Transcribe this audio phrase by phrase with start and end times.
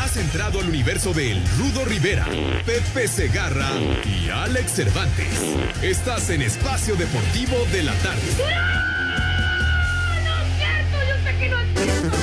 [0.00, 2.26] Has entrado al universo de El Rudo Rivera,
[2.64, 3.68] Pepe Segarra
[4.04, 5.26] y Alex Cervantes.
[5.82, 8.22] Estás en Espacio Deportivo de la Tarde.
[8.38, 8.44] ¡No!
[10.24, 10.96] ¡No es cierto!
[11.08, 12.16] Yo sé que no es cierto.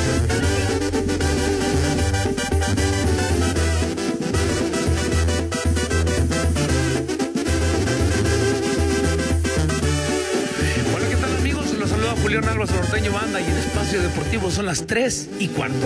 [10.95, 11.73] Hola, ¿qué tal amigos?
[11.77, 15.85] Los saluda Julián Álvarez Norteño Banda y en Espacio Deportivo son las 3 y cuarto.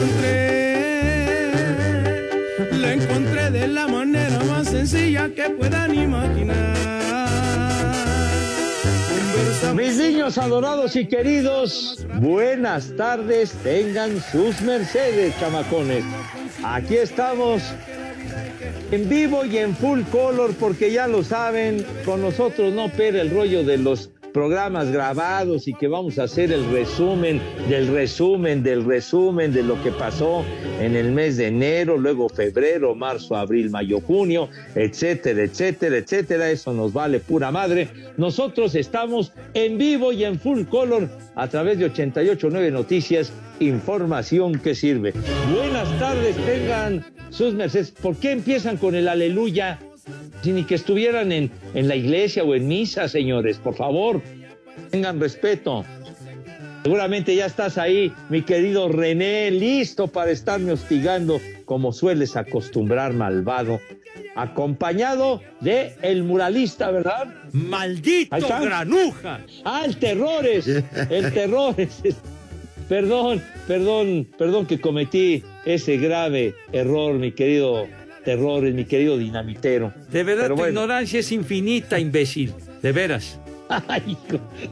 [2.79, 6.77] La encontré de la manera más sencilla que puedan imaginar.
[9.75, 16.05] Mis niños adorados y queridos, buenas tardes, tengan sus mercedes, chamacones.
[16.63, 17.61] Aquí estamos
[18.91, 23.29] en vivo y en full color, porque ya lo saben, con nosotros no opera el
[23.29, 28.85] rollo de los programas grabados y que vamos a hacer el resumen del resumen del
[28.85, 30.43] resumen de lo que pasó
[30.79, 36.49] en el mes de enero, luego febrero, marzo, abril, mayo, junio, etcétera, etcétera, etcétera.
[36.51, 37.89] Eso nos vale pura madre.
[38.17, 44.75] Nosotros estamos en vivo y en full color a través de 889 Noticias, información que
[44.75, 45.13] sirve.
[45.53, 47.91] Buenas tardes, tengan sus mercedes.
[47.91, 49.79] ¿Por qué empiezan con el aleluya?
[50.43, 54.21] Ni que estuvieran en, en la iglesia o en misa, señores, por favor,
[54.89, 55.85] tengan respeto.
[56.83, 63.79] Seguramente ya estás ahí, mi querido René, listo para estarme hostigando como sueles acostumbrar, malvado.
[64.35, 67.27] Acompañado de el muralista, ¿verdad?
[67.51, 69.41] ¡Maldito granuja!
[69.65, 70.67] Ah, el terrores,
[71.09, 72.01] el terrores.
[72.87, 77.87] Perdón, perdón, perdón que cometí ese grave error, mi querido
[78.29, 79.91] terrores, mi querido dinamitero.
[80.11, 80.81] De verdad, Pero tu bueno.
[80.81, 82.53] ignorancia es infinita, imbécil.
[82.83, 83.39] De veras.
[83.87, 84.17] Ay,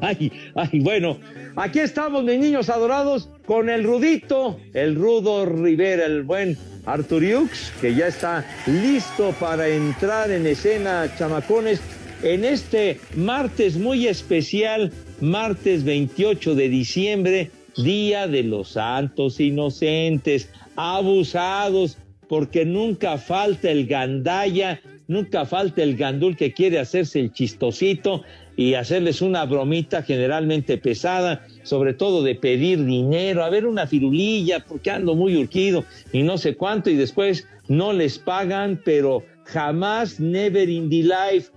[0.01, 1.19] ay, ay, bueno,
[1.56, 6.57] aquí estamos, mis niños adorados, con el Rudito, el Rudo Rivera, el buen
[6.88, 11.79] Arturiux, que ya está listo para entrar en escena, chamacones,
[12.24, 14.91] en este martes muy especial,
[15.22, 24.82] martes 28 de diciembre, Día de los Santos Inocentes, abusados, porque nunca falta el gandaya,
[25.08, 28.24] nunca falta el gandul que quiere hacerse el chistosito
[28.56, 34.66] y hacerles una bromita generalmente pesada, sobre todo de pedir dinero, a ver una firulilla,
[34.68, 40.20] porque ando muy urgido y no sé cuánto, y después no les pagan, pero jamás,
[40.20, 41.52] never in the life,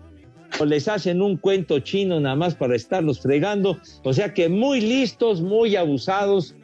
[0.66, 5.41] les hacen un cuento chino nada más para estarlos fregando, o sea que muy listos,
[5.41, 6.54] muy abusados,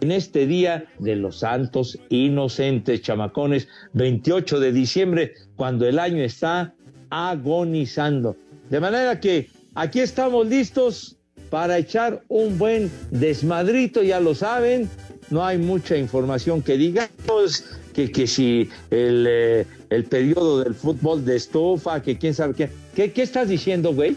[0.00, 6.74] en este día de los santos inocentes, chamacones, 28 de diciembre, cuando el año está
[7.10, 8.36] agonizando.
[8.70, 11.16] De manera que aquí estamos listos
[11.50, 14.88] para echar un buen desmadrito, ya lo saben,
[15.30, 21.24] no hay mucha información que digamos, que, que si el, eh, el periodo del fútbol
[21.24, 22.70] de estufa, que quién sabe qué.
[22.94, 24.16] ¿Qué, qué estás diciendo, güey?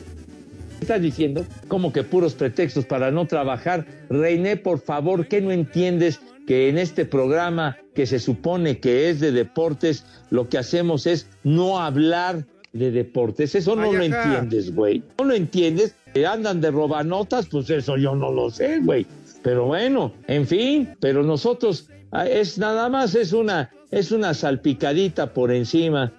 [0.81, 1.45] ¿Qué estás diciendo?
[1.67, 3.85] Como que puros pretextos para no trabajar.
[4.09, 6.19] Reiné, por favor, ¿qué no entiendes?
[6.47, 11.27] Que en este programa que se supone que es de deportes, lo que hacemos es
[11.43, 13.53] no hablar de deportes.
[13.53, 14.23] Eso no Ay, lo ajá.
[14.23, 15.03] entiendes, güey.
[15.19, 15.93] No lo entiendes.
[16.15, 19.05] Que andan de robanotas, pues eso yo no lo sé, güey.
[19.43, 25.31] Pero bueno, en fin, pero nosotros ah, es nada más es una es una salpicadita
[25.31, 26.11] por encima,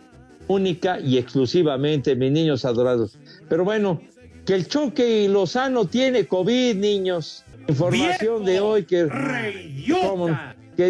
[0.46, 3.18] única y exclusivamente, mis niños adorados.
[3.48, 4.00] Pero bueno,
[4.46, 7.44] que el choque y Lozano tiene COVID, niños.
[7.68, 9.08] Información de hoy que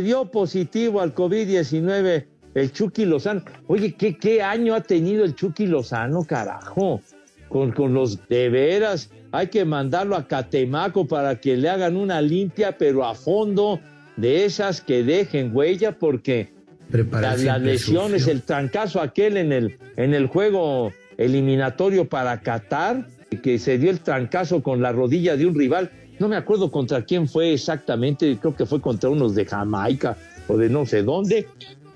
[0.00, 3.42] dio positivo al COVID-19 el Chucky Lozano.
[3.66, 7.00] Oye, ¿qué, ¿qué año ha tenido el Chucky Lozano, carajo?
[7.48, 12.20] Con, con los de veras, hay que mandarlo a Catemaco para que le hagan una
[12.22, 13.80] limpia, pero a fondo,
[14.16, 16.52] de esas que dejen huella, porque
[17.10, 23.06] las, lesiones, el trancazo aquel en el, en el juego eliminatorio para Qatar,
[23.40, 25.90] que se dio el trancazo con la rodilla de un rival.
[26.18, 30.16] No me acuerdo contra quién fue exactamente, creo que fue contra unos de Jamaica
[30.48, 31.48] o de no sé dónde,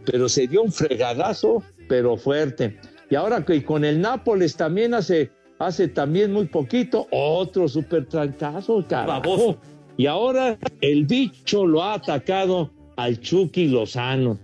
[0.05, 2.77] pero se dio un fregadazo, pero fuerte.
[3.11, 8.85] Y ahora que con el Nápoles también hace, hace también muy poquito, otro super trancazo,
[8.89, 9.59] carajo.
[9.97, 14.39] Y ahora el bicho lo ha atacado al Chucky Lozano.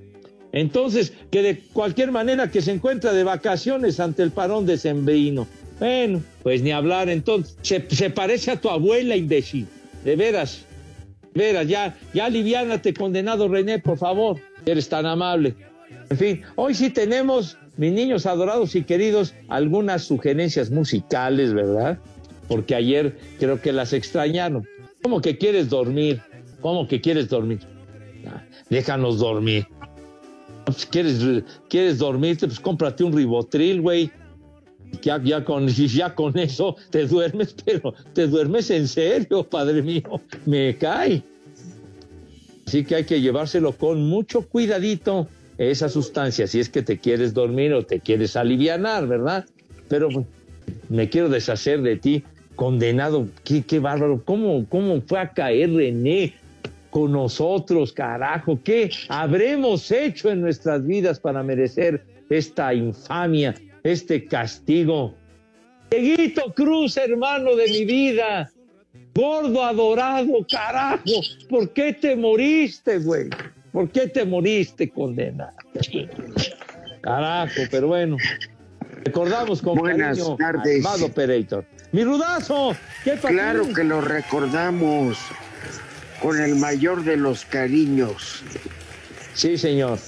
[0.53, 5.47] Entonces, que de cualquier manera que se encuentra de vacaciones ante el parón de Sembrino.
[5.83, 9.67] Bueno, pues ni hablar, entonces, se, parece a tu abuela, imbécil.
[10.05, 10.65] De veras,
[11.35, 14.39] de veras, ya, ya aliviánate, condenado René, por favor.
[14.65, 15.57] Eres tan amable.
[16.09, 21.99] En fin, hoy sí tenemos, mis niños adorados y queridos, algunas sugerencias musicales, ¿verdad?
[22.47, 24.65] Porque ayer creo que las extrañaron.
[25.03, 26.21] ¿Cómo que quieres dormir?
[26.61, 27.59] ¿Cómo que quieres dormir?
[28.29, 28.41] Ah,
[28.71, 29.67] déjanos dormir.
[30.65, 31.19] Pues, ¿Quieres,
[31.69, 32.47] ¿Quieres dormirte?
[32.47, 34.13] Pues cómprate un ribotril, güey.
[35.01, 40.21] Ya, ya, con, ya con eso te duermes, pero te duermes en serio, padre mío.
[40.47, 41.23] Me cae.
[42.67, 45.29] Así que hay que llevárselo con mucho cuidadito
[45.59, 49.45] esa sustancia, si es que te quieres dormir o te quieres alivianar, ¿verdad?
[49.89, 50.27] Pero pues,
[50.89, 52.25] me quiero deshacer de ti,
[52.57, 53.29] condenado.
[53.45, 54.23] Qué, qué bárbaro.
[54.25, 56.35] ¿Cómo, ¿Cómo fue a caer René
[56.91, 58.59] con nosotros, carajo?
[58.63, 65.15] ¿Qué habremos hecho en nuestras vidas para merecer esta infamia, este castigo?
[65.91, 68.51] Dieguito Cruz, hermano de mi vida,
[69.15, 71.05] gordo adorado, carajo,
[71.49, 73.29] ¿por qué te moriste, güey?
[73.73, 75.57] ¿Por qué te moriste, condenado?
[77.01, 78.17] Carajo, pero bueno.
[79.05, 80.87] Recordamos con Buenas cariño tardes.
[80.87, 81.65] Amado Operator.
[81.91, 82.77] ¡Mi rudazo!
[83.03, 83.29] ¿Qué pasó?
[83.29, 85.19] Claro que lo recordamos
[86.21, 88.45] con el mayor de los cariños.
[89.35, 89.99] Sí, señor.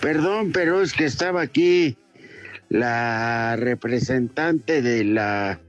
[0.00, 1.96] Perdón, pero es que estaba aquí
[2.70, 5.60] la representante de la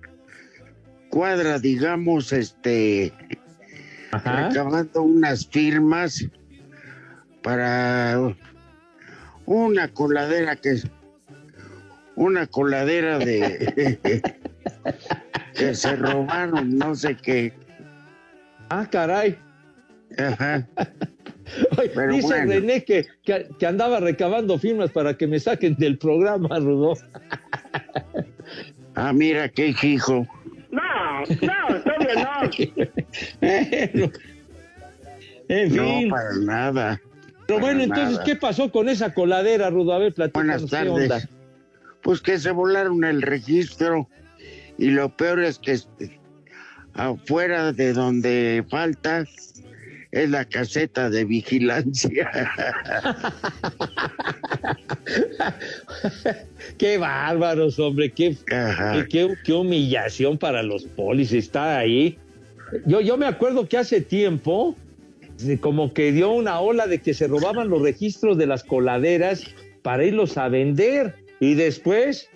[1.09, 3.12] cuadra, digamos, este,
[4.12, 4.48] Ajá.
[4.48, 6.25] recabando unas firmas
[7.42, 8.36] para
[9.45, 10.77] una coladera que
[12.15, 14.21] una coladera de
[15.56, 17.51] que se robaron, no sé qué.
[18.69, 19.38] Ah, caray.
[20.19, 20.68] Ajá.
[21.95, 22.51] Pero dice bueno.
[22.53, 26.94] René que, que, que andaba recabando firmas para que me saquen del programa, Rudo.
[28.95, 30.27] Ah, mira qué hijo.
[30.71, 30.81] No,
[31.42, 32.51] no, todavía
[33.42, 34.09] no.
[35.48, 36.09] En No, fin.
[36.09, 37.01] para nada.
[37.45, 38.24] Pero bueno, para entonces, nada.
[38.24, 39.94] ¿qué pasó con esa coladera, Rudo?
[39.94, 41.07] A ver, Buenas qué onda.
[41.19, 41.27] tardes.
[42.01, 44.07] Pues que se volaron el registro
[44.77, 46.19] y lo peor es que este,
[46.94, 49.25] afuera de donde falta
[50.11, 52.29] es la caseta de vigilancia.
[56.77, 62.17] Qué bárbaros, hombre, qué, humillación para los polis está ahí.
[62.85, 64.75] Yo, yo me acuerdo que hace tiempo,
[65.59, 69.43] como que dio una ola de que se robaban los registros de las coladeras
[69.81, 71.15] para irlos a vender.
[71.39, 72.29] Y después,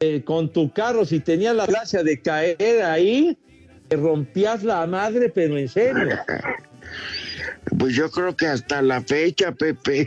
[0.00, 3.38] eh, con tu carro, si tenías la gracia de caer ahí,
[3.88, 6.18] te rompías la madre, pero en serio.
[7.78, 10.06] Pues yo creo que hasta la fecha, Pepe,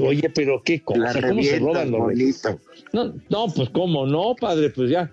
[0.00, 2.44] Oye, pero qué la cosa, ¿cómo se roban los.
[2.92, 5.12] No, no, pues cómo no, padre, pues ya.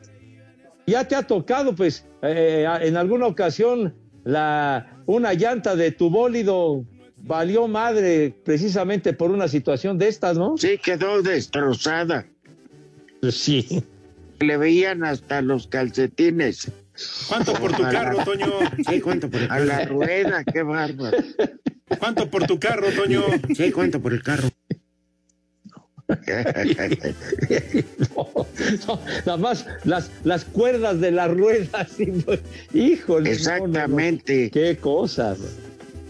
[0.86, 6.86] Ya te ha tocado, pues, eh, en alguna ocasión la una llanta de tu bólido
[7.18, 10.58] valió madre precisamente por una situación de estas, ¿no?
[10.58, 12.25] Sí, quedó destrozada.
[13.32, 13.84] Sí.
[14.39, 16.72] Le veían hasta los calcetines.
[17.27, 18.47] ¿Cuánto por tu carro, Toño?
[18.89, 19.65] Sí, cuánto por el A carro.
[19.65, 21.17] la rueda, qué bárbaro.
[22.00, 23.23] ¿Cuánto por tu carro, Toño?
[23.55, 24.50] Sí, cuánto por el carro.
[28.15, 28.47] No,
[28.88, 31.89] no, nada más las, las cuerdas de las ruedas.
[31.97, 32.33] sí, no,
[32.73, 32.97] Híjole.
[33.07, 33.29] no, no, no.
[33.31, 34.50] Exactamente.
[34.51, 35.39] Qué cosas.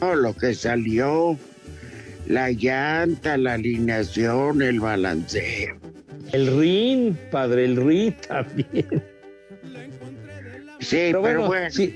[0.01, 1.37] No, lo que salió,
[2.27, 5.77] la llanta, la alineación, el balanceo.
[6.33, 9.03] El rin, padre, el rin también.
[10.83, 11.95] Sí, Pero pero, bueno, sí.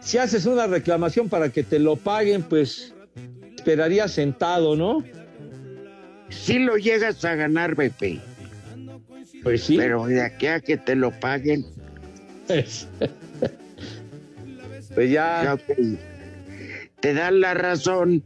[0.00, 2.94] Si haces una reclamación para que te lo paguen, pues
[3.56, 5.02] esperaría sentado, ¿no?
[6.30, 8.20] sí lo llegas a ganar, Pepe,
[9.42, 9.76] Pues sí.
[9.76, 11.64] pero de aquí a que te lo paguen,
[14.94, 15.42] Pues, ya.
[15.44, 15.78] ya, ok.
[17.00, 18.22] te dan la razón,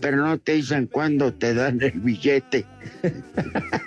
[0.00, 2.64] pero no te dicen cuándo te dan el billete.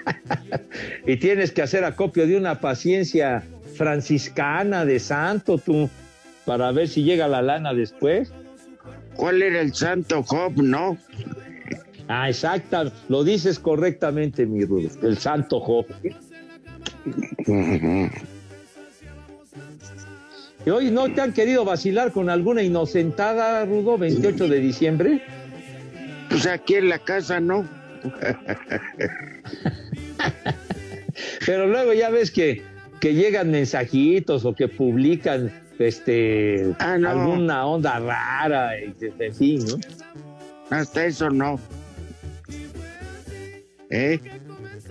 [1.05, 3.43] Y tienes que hacer acopio de una paciencia
[3.75, 5.89] franciscana de santo, tú,
[6.45, 8.31] para ver si llega la lana después.
[9.15, 10.97] ¿Cuál era el santo Job, no?
[12.07, 15.85] Ah, exacta, lo dices correctamente, mi Rudo, el santo Job.
[20.65, 25.21] ¿Y hoy no te han querido vacilar con alguna inocentada, Rudo, 28 de diciembre?
[26.33, 27.63] Pues aquí en la casa, ¿no?
[31.45, 32.63] Pero luego ya ves que,
[32.99, 37.09] que llegan mensajitos o que publican este Ah, no.
[37.09, 39.77] alguna onda rara, y- en fin, ¿no?
[40.75, 41.59] Hasta eso no.
[43.89, 44.19] ¿Eh?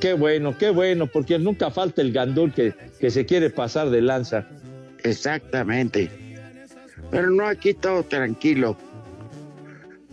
[0.00, 4.00] Qué bueno, qué bueno, porque nunca falta el gandul que, que se quiere pasar de
[4.00, 4.46] lanza.
[5.02, 6.08] Exactamente.
[7.10, 8.76] Pero no, aquí todo tranquilo.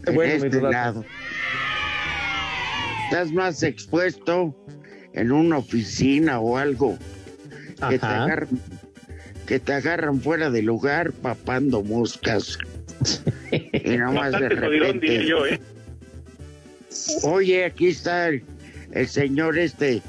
[0.04, 0.72] Qué en bueno, mi este Rudazo.
[0.72, 1.06] lado.
[3.10, 4.56] Estás más expuesto
[5.14, 6.96] en una oficina o algo.
[7.90, 8.50] Que te, agarran,
[9.48, 12.60] que te agarran fuera de lugar papando moscas.
[13.52, 15.26] y nomás de repente.
[15.26, 15.60] yo, ¿eh?
[17.24, 18.44] Oye, aquí está el,
[18.92, 20.04] el señor este,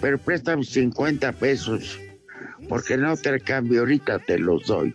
[0.00, 1.96] pero préstame 50 pesos,
[2.68, 4.92] porque no te cambio, ahorita te los doy.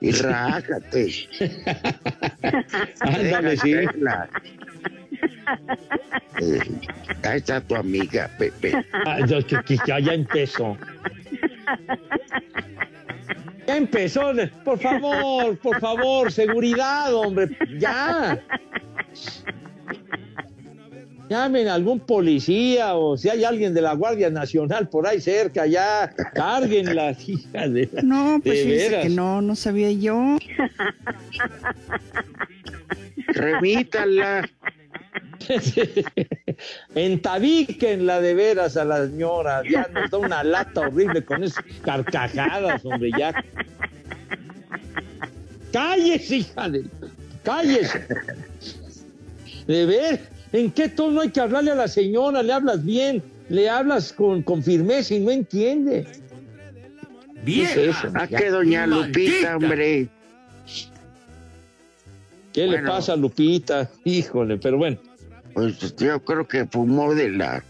[0.00, 1.28] Y rájate.
[3.00, 3.74] Ándale, sí.
[6.40, 6.60] Eh,
[7.22, 8.72] ahí está tu amiga, Pepe.
[9.06, 10.76] Ah, ya, que- que ya, ya empezó.
[13.66, 14.32] Ya empezó.
[14.64, 17.48] Por favor, por favor, seguridad, hombre.
[17.78, 18.40] Ya.
[21.28, 25.66] Llamen a algún policía o si hay alguien de la Guardia Nacional por ahí cerca,
[25.66, 29.02] ya carguen las hijas de la- No, pues de veras.
[29.02, 30.36] que no, no sabía yo.
[33.28, 34.48] Remítala.
[36.94, 39.62] Entabiquenla de veras a la señora.
[39.68, 43.34] Ya nos da una lata horrible con esas carcajadas, hombre, ya.
[45.72, 46.84] Cállese, hija de.
[47.42, 48.06] Cállese.
[49.66, 50.20] De ver,
[50.52, 52.42] ¿en qué tono hay que hablarle a la señora?
[52.42, 56.06] Le hablas bien, le hablas con, con firmeza y no entiende.
[57.44, 58.10] ¿Qué es eso?
[58.14, 60.08] Ah, que doña Lupita, hombre.
[62.52, 63.90] ¿Qué le pasa a Lupita?
[64.04, 64.98] Híjole, pero bueno.
[65.56, 67.64] Pues yo creo que fumó de la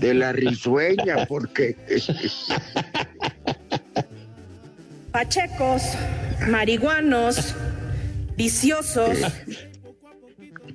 [0.00, 1.76] de la risueña, porque
[5.12, 5.82] Pachecos,
[6.48, 7.54] marihuanos,
[8.36, 9.16] viciosos.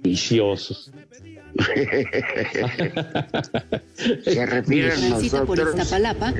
[0.01, 0.93] Viciosos.
[4.23, 5.75] se refiere a por nosotros.
[5.75, 6.33] Iztapalapa.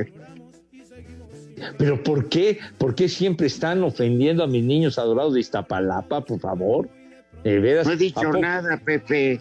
[1.77, 2.57] Pero ¿por qué?
[2.77, 7.00] ¿Por qué siempre están ofendiendo a mis niños adorados de Iztapalapa, por favor?
[7.43, 7.85] De veras.
[7.85, 9.39] No he ¿a dicho nada, Pepe.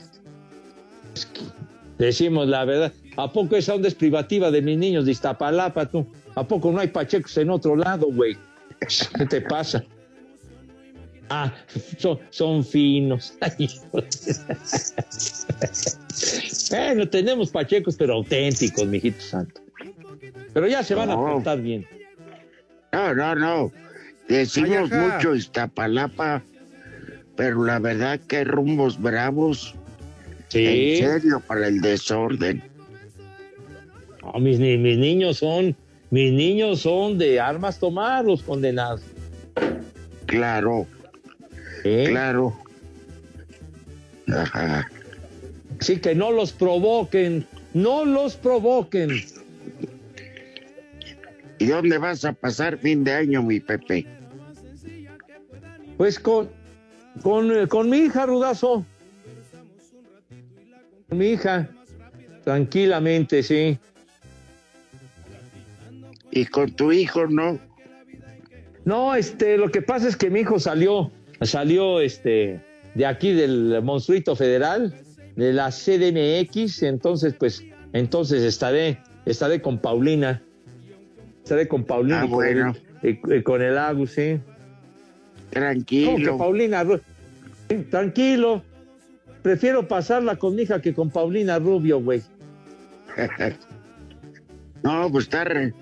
[1.99, 2.93] Decimos la verdad.
[3.17, 6.07] ¿A poco esa onda es privativa de mis niños de Iztapalapa, tú?
[6.35, 8.39] ¿A poco no hay pachecos en otro lado, güey?
[9.19, 9.85] ¿Qué te pasa?
[11.29, 11.53] Ah,
[11.99, 13.35] son, son finos.
[16.71, 19.61] Bueno, tenemos pachecos, pero auténticos, mijito santo.
[20.53, 21.87] Pero ya se van a portar bien.
[22.93, 23.73] No, no, no.
[24.29, 26.43] Decimos Ay, mucho Iztapalapa,
[27.41, 29.75] pero la verdad que rumbos bravos.
[30.49, 30.99] Sí.
[30.99, 32.63] En serio, para el desorden.
[34.21, 35.75] No, mis, mis niños son,
[36.11, 39.01] mis niños son de armas tomar, los condenados.
[40.27, 40.87] Claro,
[41.83, 42.09] ¿Eh?
[42.11, 42.55] claro.
[44.29, 44.87] Ajá.
[45.81, 49.13] Sí, que no los provoquen, no los provoquen.
[51.59, 54.05] ¿Y dónde vas a pasar fin de año, mi Pepe?
[55.97, 56.60] Pues con,
[57.23, 58.85] con, eh, con mi hija, Rudazo.
[61.09, 61.69] Con mi hija.
[62.45, 63.79] Tranquilamente, sí.
[66.31, 67.59] Y con tu hijo, ¿no?
[68.85, 71.11] No, este, lo que pasa es que mi hijo salió,
[71.43, 72.61] salió, este,
[72.95, 74.95] de aquí del monstruito federal,
[75.37, 77.63] de la CDMX, entonces, pues,
[77.93, 80.43] entonces estaré, estaré con Paulina.
[81.45, 82.75] Estaré con Paulina Ah, y con bueno.
[83.03, 84.39] el- y- y con el Agus, sí.
[84.39, 84.60] ¿Cómo que
[85.51, 86.39] Tranquilo.
[86.39, 86.85] Paulina?
[86.85, 87.01] Ru-
[87.69, 88.63] Sí, Tranquilo.
[89.43, 92.23] Prefiero pasarla con mi hija que con Paulina Rubio, güey.
[94.83, 95.75] No, pues está re,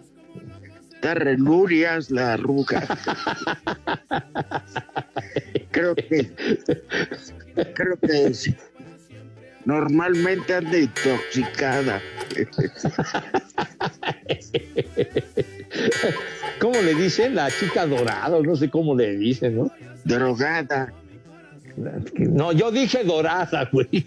[0.92, 2.84] está renurias la arruga.
[5.70, 6.30] creo que,
[7.75, 8.52] creo que es-
[9.68, 12.00] normalmente anda intoxicada.
[16.58, 17.34] ¿Cómo le dicen?
[17.34, 19.70] La chica dorada, no sé cómo le dicen, ¿no?
[20.04, 20.94] Drogada.
[22.16, 24.06] No, yo dije dorada, güey.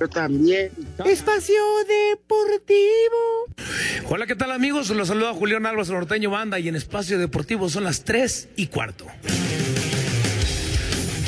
[0.00, 0.70] Yo también.
[1.04, 3.44] Espacio Deportivo.
[4.08, 4.88] Hola, ¿qué tal amigos?
[4.90, 9.04] Los saluda Julián Álvarez Norteño Banda y en Espacio Deportivo son las 3 y cuarto.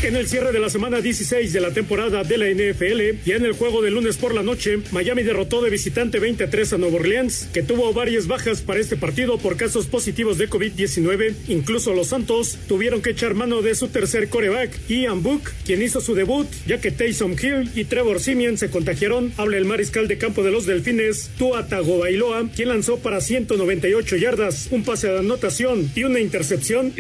[0.03, 3.45] En el cierre de la semana 16 de la temporada de la NFL, ya en
[3.45, 7.51] el juego de lunes por la noche, Miami derrotó de visitante 23 a Nueva Orleans,
[7.53, 11.35] que tuvo varias bajas para este partido por casos positivos de COVID-19.
[11.49, 16.01] Incluso los Santos tuvieron que echar mano de su tercer coreback, Ian Book, quien hizo
[16.01, 19.35] su debut, ya que Taysom Hill y Trevor Simeon se contagiaron.
[19.37, 24.69] Habla el mariscal de campo de los Delfines, Tua Tagovailoa, quien lanzó para 198 yardas,
[24.71, 26.95] un pase de anotación y una intercepción.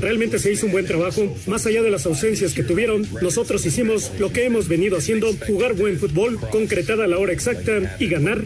[0.00, 1.36] Realmente se hizo un buen trabajo.
[1.46, 5.74] Más allá de las ausencias que tuvieron, nosotros hicimos lo que hemos venido haciendo, jugar
[5.74, 8.44] buen fútbol, concretada a la hora exacta y ganar.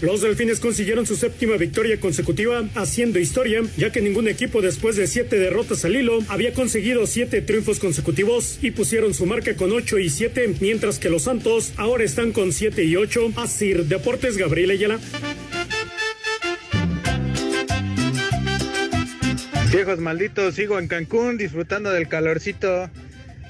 [0.00, 5.06] Los Delfines consiguieron su séptima victoria consecutiva, haciendo historia, ya que ningún equipo después de
[5.06, 9.98] siete derrotas al hilo había conseguido siete triunfos consecutivos y pusieron su marca con 8
[9.98, 13.32] y 7, mientras que los Santos ahora están con 7 y 8.
[13.36, 14.98] Asir Deportes Gabriel Ayala.
[19.70, 22.88] Viejos malditos, sigo en Cancún disfrutando del calorcito.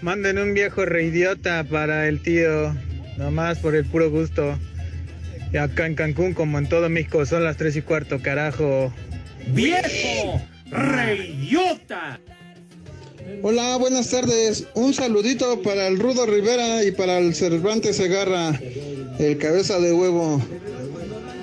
[0.03, 2.75] Manden un viejo reidiota para el tío,
[3.17, 4.59] nomás por el puro gusto.
[5.53, 8.93] Y acá en Cancún, como en todo México, son las tres y cuarto, carajo.
[9.49, 12.19] ¡Viejo reidiota!
[13.43, 14.67] Hola, buenas tardes.
[14.75, 18.59] Un saludito para el Rudo Rivera y para el Cervantes Segarra,
[19.21, 20.43] el cabeza de huevo.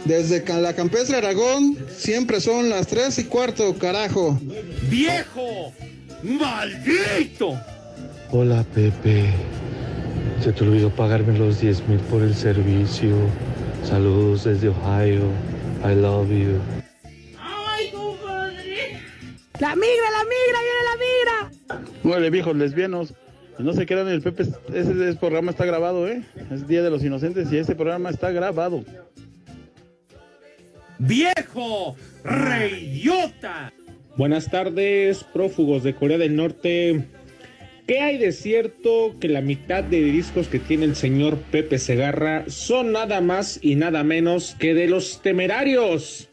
[0.05, 4.39] Desde la Campestre Aragón, siempre son las tres y cuarto, carajo.
[4.87, 5.73] ¡Viejo!
[6.21, 7.59] ¡Maldito!
[8.29, 9.25] Hola, Pepe.
[10.43, 13.15] Se te olvidó pagarme los 10 mil por el servicio.
[13.83, 15.23] Saludos desde Ohio.
[15.83, 16.59] I love you.
[17.39, 18.99] ¡Ay, compadre!
[19.59, 21.91] ¡La migra, la migra, viene la migra!
[22.03, 23.15] Muele, viejos lesbianos.
[23.57, 24.43] No se quedan en el Pepe.
[24.43, 26.21] Ese, ese programa está grabado, ¿eh?
[26.51, 28.83] Es Día de los Inocentes y este programa está grabado.
[30.99, 33.73] ¡Viejo reidiota!
[34.15, 37.05] Buenas tardes, prófugos de Corea del Norte.
[37.85, 42.45] ¿Qué hay de cierto que la mitad de discos que tiene el señor Pepe Segarra
[42.47, 46.29] son nada más y nada menos que de los temerarios?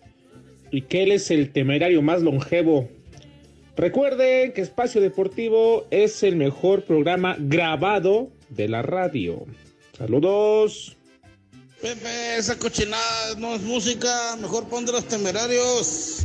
[0.71, 2.89] Y que él es el temerario más longevo.
[3.77, 9.45] Recuerden que Espacio Deportivo es el mejor programa grabado de la radio.
[9.99, 10.97] Saludos.
[11.83, 16.23] Pepe, esa cochinada no es música, mejor pon de los temerarios.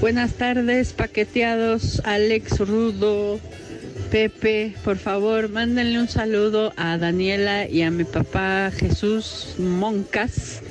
[0.00, 3.38] Buenas tardes, paqueteados, Alex Rudo,
[4.10, 10.62] Pepe, por favor, mándenle un saludo a Daniela y a mi papá Jesús Moncas,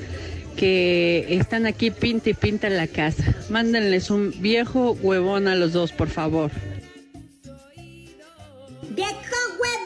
[0.57, 3.35] que están aquí pinta y pinta en la casa.
[3.51, 6.49] Mándenles un viejo huevón a los dos, por favor.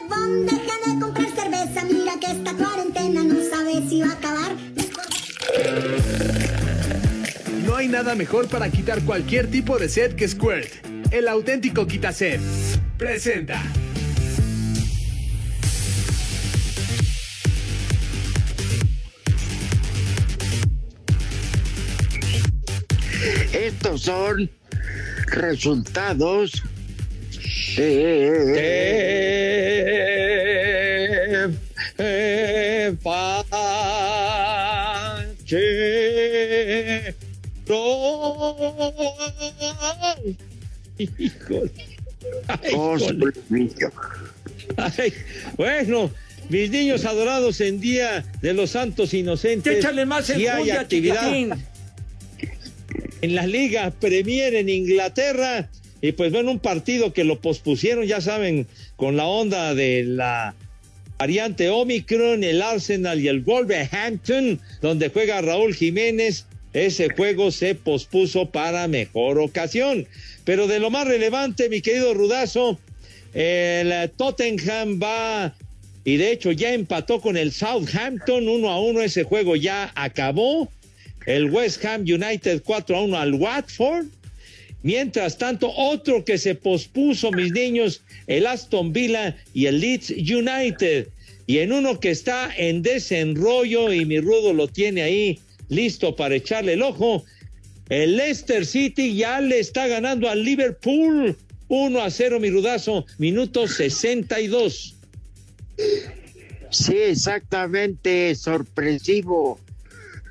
[0.08, 1.84] Deja de comprar cerveza.
[1.84, 4.56] Mira que esta cuarentena no sabe si va a acabar.
[7.64, 10.70] No hay nada mejor para quitar cualquier tipo de sed que Squirt.
[11.10, 12.40] El auténtico quitased.
[12.98, 13.62] Presenta.
[23.52, 24.50] Estos son
[25.26, 26.62] resultados
[40.98, 41.70] Híjole.
[42.48, 43.32] Ay, híjole.
[44.76, 45.12] Ay,
[45.56, 46.10] bueno,
[46.48, 49.78] mis niños adorados en Día de los Santos Inocentes.
[49.78, 51.54] Échale más sí hay enjundia, actividad chiquitín.
[53.22, 55.68] en la Liga Premier en Inglaterra.
[56.00, 60.54] Y pues bueno, un partido que lo pospusieron, ya saben, con la onda de la
[61.18, 66.46] variante Omicron, el Arsenal y el Wolverhampton, donde juega Raúl Jiménez.
[66.72, 70.06] Ese juego se pospuso para mejor ocasión.
[70.44, 72.78] Pero de lo más relevante, mi querido Rudazo,
[73.32, 75.54] el Tottenham va
[76.06, 79.02] y de hecho ya empató con el Southampton uno a uno.
[79.02, 80.70] Ese juego ya acabó.
[81.26, 84.06] El West Ham United 4 a 1 al Watford.
[84.82, 91.08] Mientras tanto, otro que se pospuso, mis niños, el Aston Villa y el Leeds United.
[91.46, 96.34] Y en uno que está en desenrollo y mi rudo lo tiene ahí listo para
[96.34, 97.24] echarle el ojo,
[97.88, 101.36] el Leicester City ya le está ganando al Liverpool
[101.68, 104.94] 1 a 0, mi rudazo, minuto 62.
[106.70, 109.60] Sí, exactamente, sorpresivo.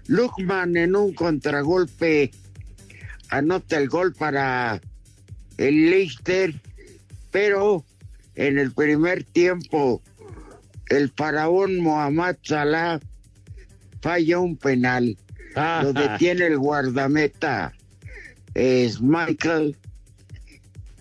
[0.07, 2.31] Lukman en un contragolpe
[3.29, 4.81] anota el gol para
[5.57, 6.53] el Leicester,
[7.31, 7.85] pero
[8.35, 10.01] en el primer tiempo
[10.89, 12.99] el faraón Mohamed Salah
[14.01, 15.17] falla un penal.
[15.55, 17.73] Lo detiene el guardameta
[18.55, 19.75] es Michael,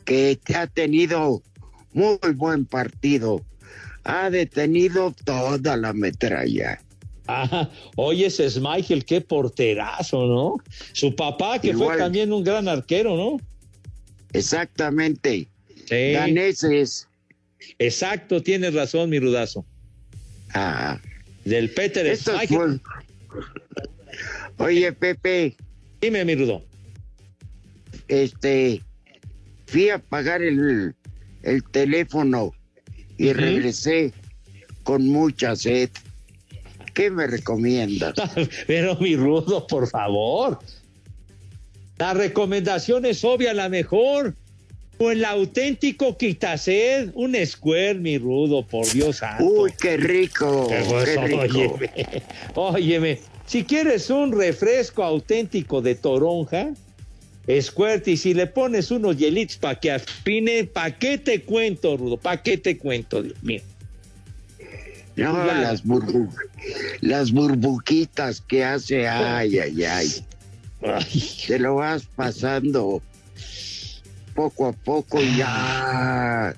[0.05, 1.43] que ha tenido
[1.93, 3.43] muy buen partido.
[4.03, 6.83] Ha detenido toda la metralla.
[7.27, 10.57] Ah, oye, ese Schmeichel, qué porterazo, ¿no?
[10.93, 13.41] Su papá, que fue también un gran arquero, ¿no?
[14.33, 15.49] Exactamente.
[15.87, 16.13] Sí.
[16.13, 17.09] Daneses.
[17.79, 19.65] Exacto, tienes razón, mi rudazo.
[20.53, 21.01] Ah.
[21.45, 22.81] Del Peter Esto Schmeichel.
[24.59, 25.57] Oye, Pepe.
[26.01, 26.63] Dime, mi rudo.
[28.09, 28.83] Este,
[29.67, 30.95] fui a pagar el,
[31.43, 32.53] el teléfono
[33.17, 34.13] y regresé
[34.83, 35.91] con mucha sed.
[36.95, 38.15] ¿Qué me recomiendas?
[38.67, 40.59] Pero mi rudo, por favor.
[41.99, 44.35] La recomendación es obvia, la mejor.
[44.99, 49.45] O el auténtico quitased, un square, mi rudo, por Dios santo.
[49.45, 51.41] Uy, qué rico, Qué qué rico.
[51.41, 51.91] óyeme,
[52.55, 56.71] óyeme, si quieres un refresco auténtico de toronja,
[57.61, 62.17] Squirt, y si le pones unos hielitos para que afine, ¿para qué te cuento, Rudo?
[62.17, 63.61] ¿Para qué te cuento, Dios mío?
[65.17, 66.29] No, las, burbu-
[67.01, 70.25] las burbujitas que hace, ay, ay, ay.
[71.47, 73.01] Te lo vas pasando
[74.35, 76.55] poco a poco y ya,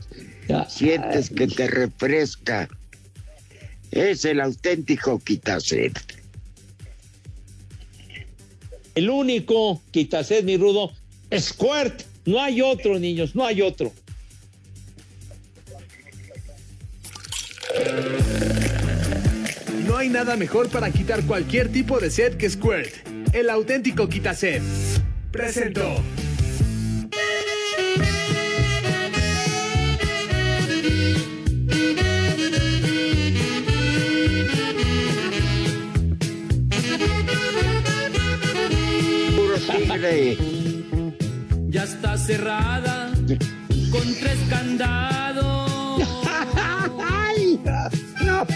[0.68, 2.68] sientes que te refresca.
[3.90, 5.92] Es el auténtico quitased.
[8.94, 10.92] El único quitased, mi Rudo,
[11.38, 12.02] Squirt.
[12.24, 13.92] No hay otro, niños, no hay otro.
[19.96, 22.92] No hay nada mejor para quitar cualquier tipo de sed que Squirt.
[23.32, 24.61] El auténtico quitased.
[25.32, 26.02] Presentó.
[41.70, 43.12] Ya está cerrada
[43.90, 45.25] con tres candados.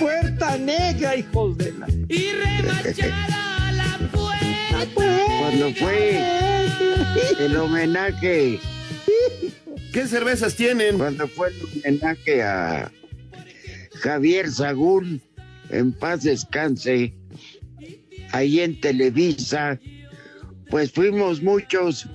[0.01, 1.87] Puerta negra, hijos de la.
[2.09, 4.87] Y remachada la puerta.
[5.39, 6.25] Cuando fue
[7.39, 8.59] el homenaje.
[9.93, 10.99] ¿Qué cervezas tienen?
[10.99, 12.91] Cuando fue el homenaje a
[14.01, 15.21] Javier Sagún,
[15.69, 17.13] en paz descanse,
[18.31, 19.79] ahí en Televisa,
[20.71, 22.07] pues fuimos muchos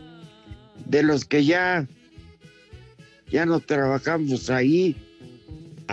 [0.85, 1.85] de los que ya,
[3.29, 4.95] ya no trabajamos ahí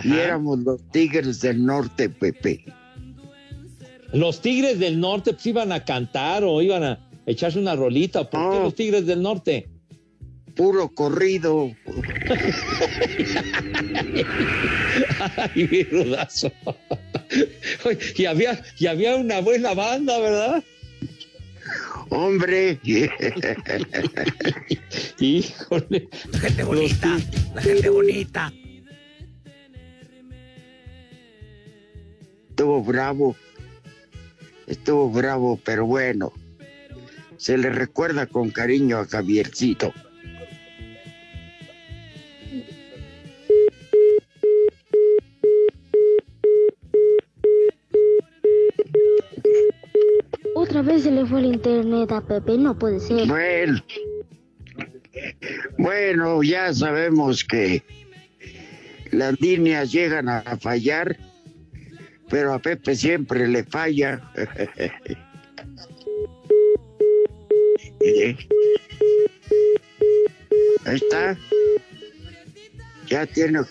[0.01, 2.65] y éramos los Tigres del Norte, Pepe.
[4.13, 8.29] Los Tigres del Norte pues, iban a cantar o iban a echarse una rolita.
[8.29, 9.69] ¿Por qué los Tigres del Norte?
[10.55, 11.71] Puro corrido.
[15.37, 16.51] Ay, mi rudazo.
[18.15, 20.63] Y había, y había una buena banda, ¿verdad?
[22.09, 22.79] Hombre.
[25.19, 26.07] Híjole.
[26.31, 27.17] La gente bonita,
[27.55, 28.53] la gente bonita.
[32.53, 33.35] Estuvo bravo.
[34.67, 36.31] Estuvo bravo, pero bueno.
[37.37, 39.91] Se le recuerda con cariño a Javiercito.
[50.53, 53.27] Otra vez se le fue el internet a Pepe, no puede ser.
[53.27, 53.83] Bueno,
[55.79, 57.81] bueno, ya sabemos que
[59.09, 61.17] las líneas llegan a fallar,
[62.33, 64.19] pero a Pepe siempre le falla.
[68.05, 68.35] Eh,
[70.83, 71.37] Ahí está.
[73.07, 73.61] Ya tiene,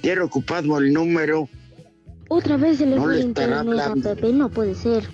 [0.00, 1.48] tiene ocupado el número.
[2.28, 4.14] Otra vez se le No fue le estará a hablando.
[4.14, 5.08] Pepe, no puede ser.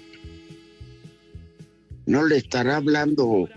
[2.04, 3.48] ¿No le estará hablando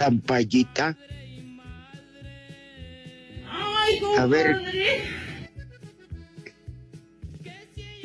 [0.00, 0.96] la ampallita?
[4.18, 4.60] A ver.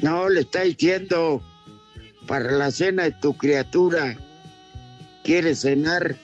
[0.01, 1.41] No, le está diciendo
[2.27, 4.17] para la cena de tu criatura.
[5.23, 6.15] ¿Quieres cenar?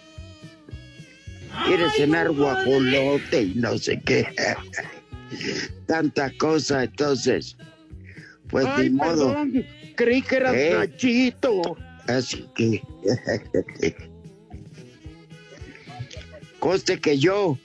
[1.66, 4.28] ¿Quieres cenar guajolote y no sé qué?
[5.86, 7.58] Tanta cosa, entonces.
[8.50, 9.30] Pues Ay, ni modo.
[9.30, 10.76] perdón, creí que eras ¿Eh?
[10.78, 11.78] Nachito.
[12.08, 12.82] Así que.
[16.60, 17.58] Conste que yo,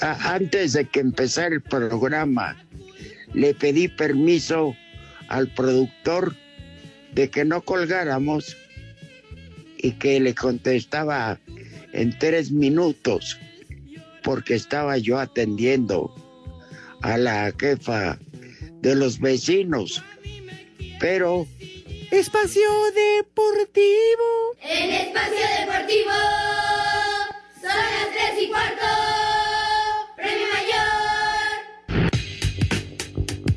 [0.00, 2.56] antes de que empezara el programa,
[3.34, 4.74] le pedí permiso
[5.28, 6.34] al productor
[7.12, 8.56] de que no colgáramos
[9.78, 11.38] y que le contestaba
[11.92, 13.38] en tres minutos,
[14.22, 16.14] porque estaba yo atendiendo
[17.02, 18.18] a la jefa
[18.80, 20.02] de los vecinos.
[21.00, 21.46] Pero
[22.10, 24.56] Espacio Deportivo.
[24.62, 26.12] En Espacio Deportivo
[27.60, 29.55] son las tres y cuarto.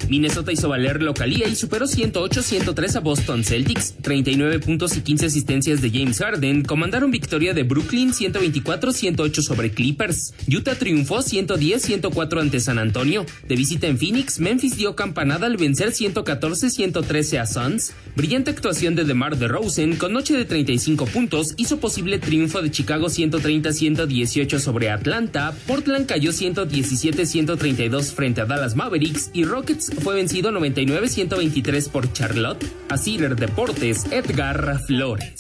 [0.10, 3.94] Minnesota hizo valer localía y superó 108-103 a Boston Celtics.
[4.02, 10.34] 39 puntos y 15 asistencias de James Harden comandaron victoria de Brooklyn 124-108 sobre Clippers.
[10.48, 13.26] Utah triunfó 110-104 ante San Antonio.
[13.48, 17.94] De visita en Phoenix, Memphis dio campanada al vencer 114-113 a Suns.
[18.16, 23.08] Brillante actuación de DeMar DeRozan con noche de 35 puntos hizo posible triunfo de Chicago
[23.08, 25.54] 130-118 sobre Atlanta.
[25.68, 32.66] Portland cayó 117-132 frente a Dallas Mavericks y Rockets fue vencido 99-123 por Charlotte.
[32.90, 35.34] A Cider Deportes, Edgar Flores.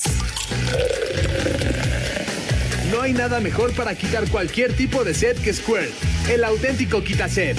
[2.91, 5.91] No hay nada mejor para quitar cualquier tipo de set que Squirt.
[6.30, 7.58] El auténtico quitaset.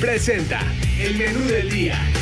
[0.00, 0.60] Presenta
[1.00, 2.21] el menú del día.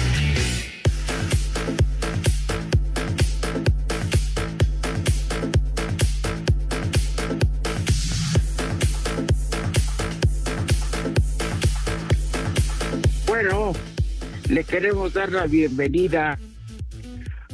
[14.50, 16.36] Le queremos dar la bienvenida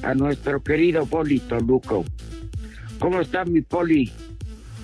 [0.03, 2.07] a nuestro querido Poli Toluco.
[2.99, 4.11] ¿Cómo está mi Poli?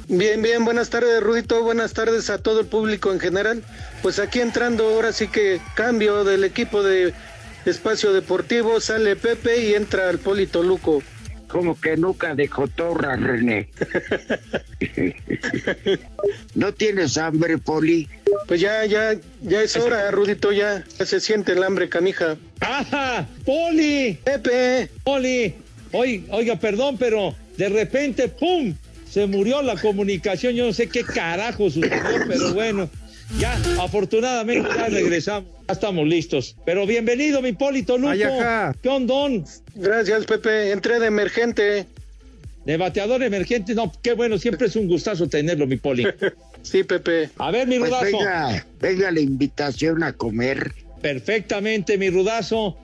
[0.09, 3.64] Bien, bien, buenas tardes Rudito, buenas tardes a todo el público en general.
[4.03, 7.14] Pues aquí entrando ahora sí que cambio del equipo de
[7.64, 11.03] Espacio Deportivo, sale Pepe y entra el Poli Toluco.
[11.52, 13.68] Como que nunca dejó torra, René.
[16.54, 18.08] ¿No tienes hambre, Poli?
[18.48, 22.38] Pues ya, ya, ya es hora, Rudito, ya, ya se siente el hambre, canija.
[22.60, 23.28] ¡Ajá!
[23.44, 24.18] ¡Poli!
[24.24, 24.88] ¡Pepe!
[25.04, 25.54] ¡Poli!
[25.92, 28.74] Oiga, oiga, perdón, pero de repente, ¡pum!
[29.10, 30.54] Se murió la comunicación.
[30.54, 32.88] Yo no sé qué carajo sucedió, pero bueno.
[33.38, 35.50] Ya, afortunadamente ya regresamos.
[35.68, 36.56] Ya estamos listos.
[36.64, 38.12] Pero bienvenido, mi Polito Luco.
[38.82, 39.44] ¿Qué ondón?
[39.74, 40.70] Gracias, Pepe.
[40.70, 41.86] Entré de emergente.
[42.64, 43.74] De bateador emergente.
[43.74, 44.38] No, qué bueno.
[44.38, 46.06] Siempre es un gustazo tenerlo, mi Poli.
[46.62, 47.30] sí, Pepe.
[47.38, 48.04] A ver, mi Pues rudazo.
[48.18, 50.72] venga, venga la invitación a comer.
[51.00, 52.76] Perfectamente, mi rudazo.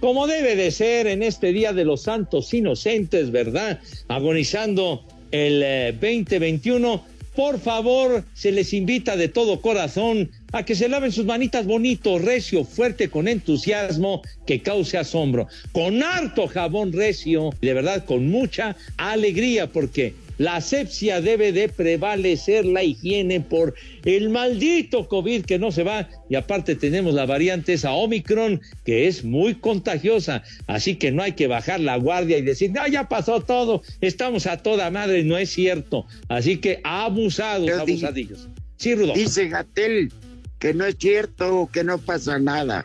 [0.00, 3.78] Como debe de ser en este Día de los Santos Inocentes, ¿verdad?
[4.08, 7.04] Agonizando el eh, 2021.
[7.34, 12.18] Por favor, se les invita de todo corazón a que se laven sus manitas bonito,
[12.18, 15.48] recio, fuerte, con entusiasmo, que cause asombro.
[15.72, 22.64] Con harto jabón recio, de verdad, con mucha alegría, porque la asepsia debe de prevalecer
[22.64, 26.08] la higiene por el maldito COVID que no se va.
[26.28, 30.42] Y aparte tenemos la variante esa Omicron que es muy contagiosa.
[30.66, 34.46] Así que no hay que bajar la guardia y decir, no, ya pasó todo, estamos
[34.46, 35.22] a toda madre.
[35.24, 36.06] No es cierto.
[36.28, 38.48] Así que abusados, Pero di- abusadillos.
[38.76, 39.12] Sí, Rudo.
[39.14, 40.12] Dice Gatel
[40.58, 42.84] que no es cierto, que no pasa nada.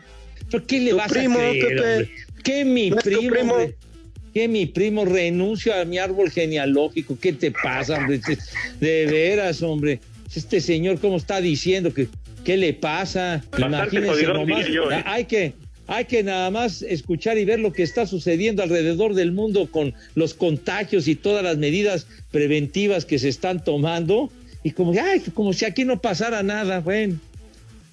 [0.52, 2.10] ¿Pero qué le Tu vas primo, a creer?
[2.44, 3.56] Que mi ¿No es tu primo?
[4.38, 7.17] Que mi primo renuncio a mi árbol genealógico.
[7.19, 8.19] ¿Qué te pasa, hombre?
[8.19, 8.38] Te-
[8.80, 10.00] De veras, hombre.
[10.36, 12.08] Este señor, ¿cómo está diciendo que
[12.45, 13.43] qué le pasa?
[13.58, 14.67] Imagínense jodidón, nomás.
[14.67, 15.02] yo, ¿eh?
[15.08, 15.54] Hay que
[15.88, 19.95] hay que nada más escuchar y ver lo que está sucediendo alrededor del mundo con
[20.13, 24.30] los contagios y todas las medidas preventivas que se están tomando
[24.63, 27.17] y como ay, como si aquí no pasara nada, bueno.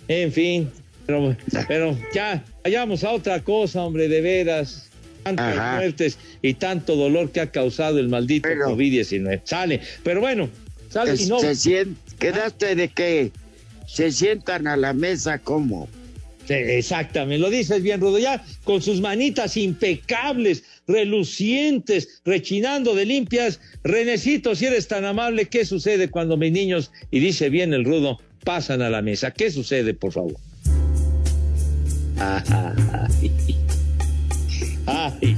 [0.09, 0.69] En fin,
[1.07, 1.35] pero,
[1.69, 4.91] pero ya, vayamos a otra cosa, hombre, de veras.
[5.25, 5.77] Tantas Ajá.
[5.79, 9.41] muertes y tanto dolor que ha causado el maldito COVID-19.
[9.45, 10.49] Sale, pero bueno,
[10.91, 11.41] sale y no.
[11.41, 13.33] Se sien- ¿Quedaste de que
[13.87, 15.89] se sientan a la mesa como?
[16.47, 23.61] Sí, exactamente, lo dices bien, Rudo, ya con sus manitas impecables, relucientes, rechinando de limpias.
[23.83, 28.19] Renecito, si eres tan amable, ¿qué sucede cuando mis niños, y dice bien el Rudo,
[28.45, 29.31] pasan a la mesa?
[29.31, 30.37] ¿Qué sucede, por favor?
[32.19, 33.54] Ay.
[34.87, 35.37] Ay.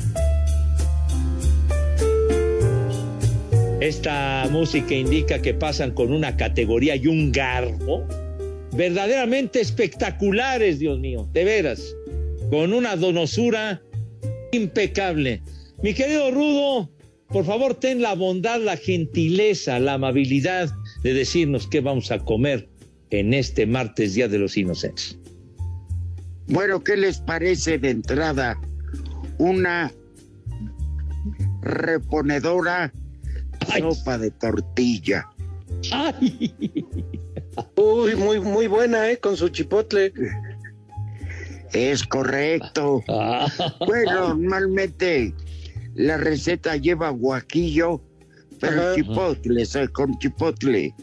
[3.81, 8.07] Esta música indica que pasan con una categoría y un garbo
[8.73, 11.95] verdaderamente espectaculares, Dios mío, de veras,
[12.51, 13.83] con una donosura
[14.53, 15.43] impecable.
[15.83, 16.91] Mi querido Rudo,
[17.29, 20.71] por favor, ten la bondad, la gentileza, la amabilidad
[21.03, 22.69] de decirnos qué vamos a comer
[23.11, 25.19] en este martes, Día de los Inocentes.
[26.49, 28.61] Bueno, ¿qué les parece de entrada
[29.38, 29.92] una
[31.62, 32.92] reponedora
[33.79, 35.29] sopa de tortilla?
[35.92, 36.55] ¡Ay!
[37.77, 39.18] Uy, muy, muy buena, ¿eh?
[39.18, 40.12] Con su chipotle.
[41.72, 43.03] Es correcto.
[43.09, 43.46] Ah.
[43.87, 45.35] Bueno, normalmente
[45.94, 48.01] la receta lleva guaquillo,
[48.61, 48.94] pero Ajá.
[48.94, 50.94] chipotle, con chipotle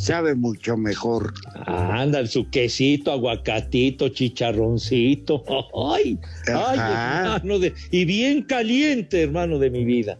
[0.00, 1.32] sabe mucho mejor.
[1.66, 5.44] Anda, su quesito, aguacatito, chicharroncito.
[5.94, 6.18] ¡Ay!
[6.46, 7.58] ¡Ay, hermano!
[7.58, 10.18] De, y bien caliente, hermano de mi vida.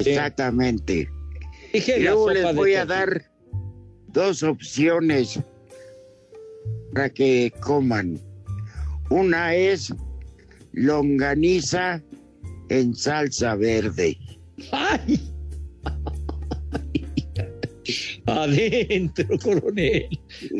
[0.00, 1.08] Exactamente.
[1.72, 3.22] Dije luego les voy a dar
[4.08, 5.38] dos opciones
[6.92, 8.18] para que coman.
[9.10, 9.92] Una es
[10.72, 12.02] longaniza
[12.70, 14.18] en salsa verde.
[14.72, 15.35] ¡Ay!
[18.26, 20.08] Adentro, coronel.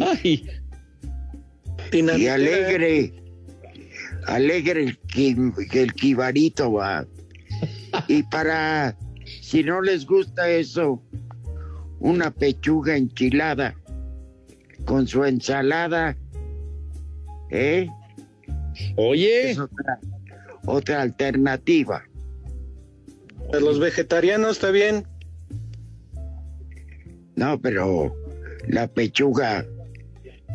[0.00, 0.46] ¡Ay!
[1.92, 3.12] Y alegre,
[4.26, 4.98] alegre el
[5.70, 7.07] que el quibarito va.
[8.09, 8.96] Y para,
[9.40, 11.02] si no les gusta eso,
[12.00, 13.74] una pechuga enchilada
[14.85, 16.16] con su ensalada,
[17.50, 17.88] ¿eh?
[18.96, 19.50] Oye.
[19.52, 19.98] Es otra,
[20.66, 22.05] otra alternativa.
[23.52, 25.07] A los vegetarianos está bien.
[27.37, 28.14] No, pero
[28.68, 29.64] la pechuga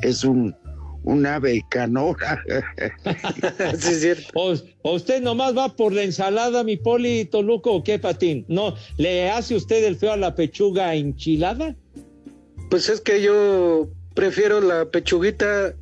[0.01, 0.55] es un,
[1.03, 2.43] un ave canora.
[3.77, 4.29] sí, es cierto.
[4.33, 8.45] ¿O, o usted nomás va por la ensalada, mi poli Toluco, o qué, Patín?
[8.47, 11.75] ¿No le hace usted el feo a la pechuga enchilada?
[12.69, 15.75] Pues es que yo prefiero la pechuguita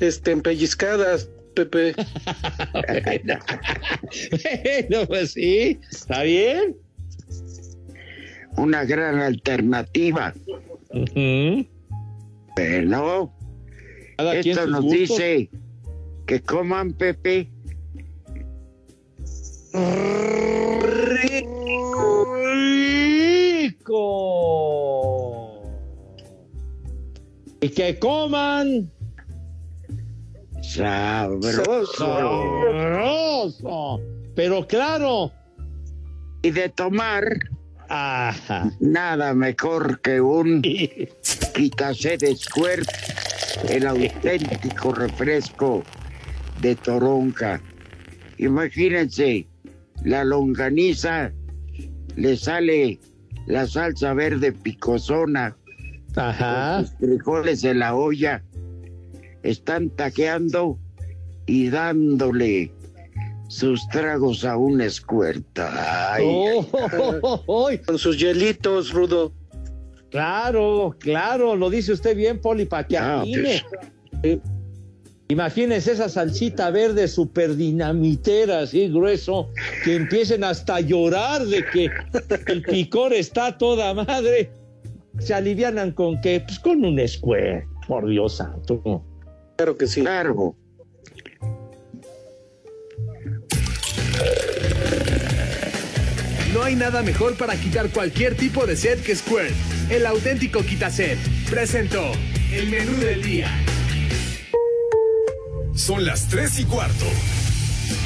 [0.00, 1.18] este, empellizcada,
[1.54, 1.94] Pepe.
[4.82, 6.76] bueno, pues sí, está bien.
[8.58, 10.34] Una gran alternativa.
[12.56, 13.32] Pero
[14.16, 14.98] Cada quien esto nos gustos.
[14.98, 15.50] dice
[16.26, 17.50] que coman Pepe.
[24.68, 25.62] rico.
[27.60, 28.90] Y que coman
[30.62, 31.86] Sabroso.
[31.96, 34.00] sabroso.
[34.34, 35.32] Pero claro.
[36.42, 37.24] Y de tomar
[37.88, 38.70] Ajá.
[38.80, 40.62] nada mejor que un
[41.54, 42.88] quitase de Squirt,
[43.68, 45.82] el auténtico refresco
[46.60, 47.60] de Toronja.
[48.36, 49.46] Imagínense,
[50.04, 51.32] la longaniza
[52.16, 53.00] le sale
[53.46, 55.56] la salsa verde picosona.
[56.16, 56.80] Ajá.
[56.80, 58.42] Los frijoles en la olla
[59.42, 60.78] están taqueando
[61.46, 62.72] y dándole
[63.48, 66.14] sus tragos a un escuerta.
[66.14, 69.32] Ay, Oh, Con sus hielitos, Rudo.
[70.10, 73.24] Claro, claro, lo dice usted bien, Poli, para que Ah.
[74.22, 74.40] Eh,
[75.30, 79.50] Imagínense esa salsita verde súper dinamitera, así grueso,
[79.84, 81.90] que empiecen hasta a llorar de que
[82.46, 84.50] el picor está toda madre.
[85.18, 89.04] Se alivianan con que, pues con un square, por Dios santo.
[89.58, 90.00] Claro que sí.
[90.00, 90.56] Claro.
[96.68, 99.54] Hay nada mejor para quitar cualquier tipo de sed que Squirt.
[99.88, 101.16] El auténtico quitased.
[101.48, 102.12] Presentó
[102.52, 103.48] el menú del día.
[105.74, 107.06] Son las 3 y cuarto.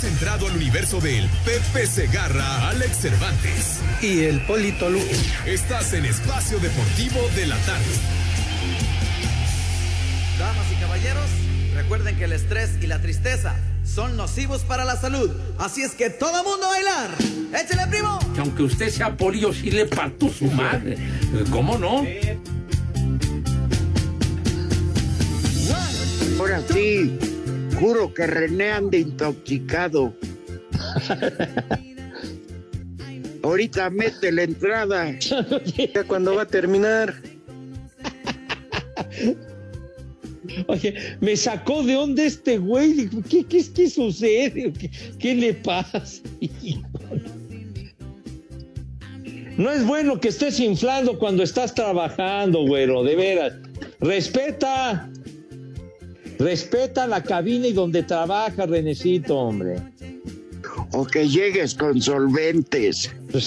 [0.00, 3.80] Has entrado al universo del Pepe Segarra, Alex Cervantes.
[4.00, 5.02] Y el Polito Lu.
[5.44, 7.84] Estás en Espacio Deportivo de la Tarde.
[10.38, 11.28] Damas y caballeros,
[11.74, 15.32] recuerden que el estrés y la tristeza son nocivos para la salud.
[15.58, 17.10] Así es que todo mundo a bailar.
[17.62, 18.18] ¡Échale, primo!
[18.34, 20.96] Que aunque usted sea poli, yo sí le parto su madre.
[21.50, 22.06] ¿Cómo no?
[26.38, 27.18] Ahora sí,
[27.80, 30.14] juro que René anda intoxicado.
[33.42, 35.18] Ahorita mete la entrada.
[35.18, 37.14] Ya cuando va a terminar.
[40.66, 43.08] Oye, me sacó de onda este güey.
[43.28, 44.72] ¿Qué, qué, qué sucede?
[44.72, 46.02] ¿Qué, qué le pasa?
[49.56, 53.52] No es bueno que estés inflando cuando estás trabajando, güero, de veras.
[54.00, 55.10] Respeta.
[56.40, 59.76] Respeta la cabina y donde trabaja, Renecito, hombre.
[60.92, 63.10] O que llegues con solventes.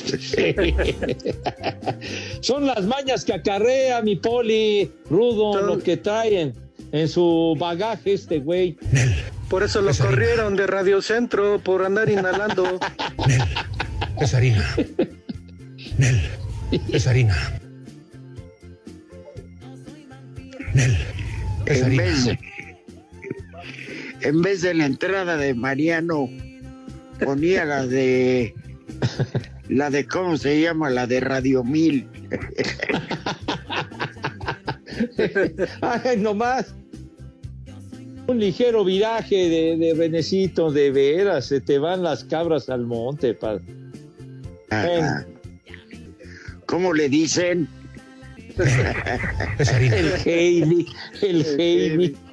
[2.41, 6.53] Son las mañas que acarrea mi poli, rudo, lo que traen
[6.91, 8.77] en su bagaje este güey.
[9.49, 12.79] Por eso lo corrieron de Radio Centro por andar inhalando.
[14.21, 14.63] Es harina.
[15.97, 16.21] Nel,
[16.91, 17.35] es harina.
[20.73, 20.95] Nel,
[21.65, 22.03] es En harina.
[22.03, 22.29] vez,
[24.23, 26.29] en vez de la entrada de Mariano,
[27.23, 28.53] ponía la de.
[29.69, 30.89] La de, ¿cómo se llama?
[30.89, 32.07] La de Radio Mil.
[35.81, 36.73] Ay, nomás.
[38.27, 43.33] Un ligero viraje de, de Renecito, de veras, se te van las cabras al monte.
[43.33, 43.59] pa-
[44.69, 45.25] Ajá.
[46.65, 47.67] ¿Cómo le dicen?
[48.57, 50.85] El Heidi,
[51.21, 52.15] el Heidi.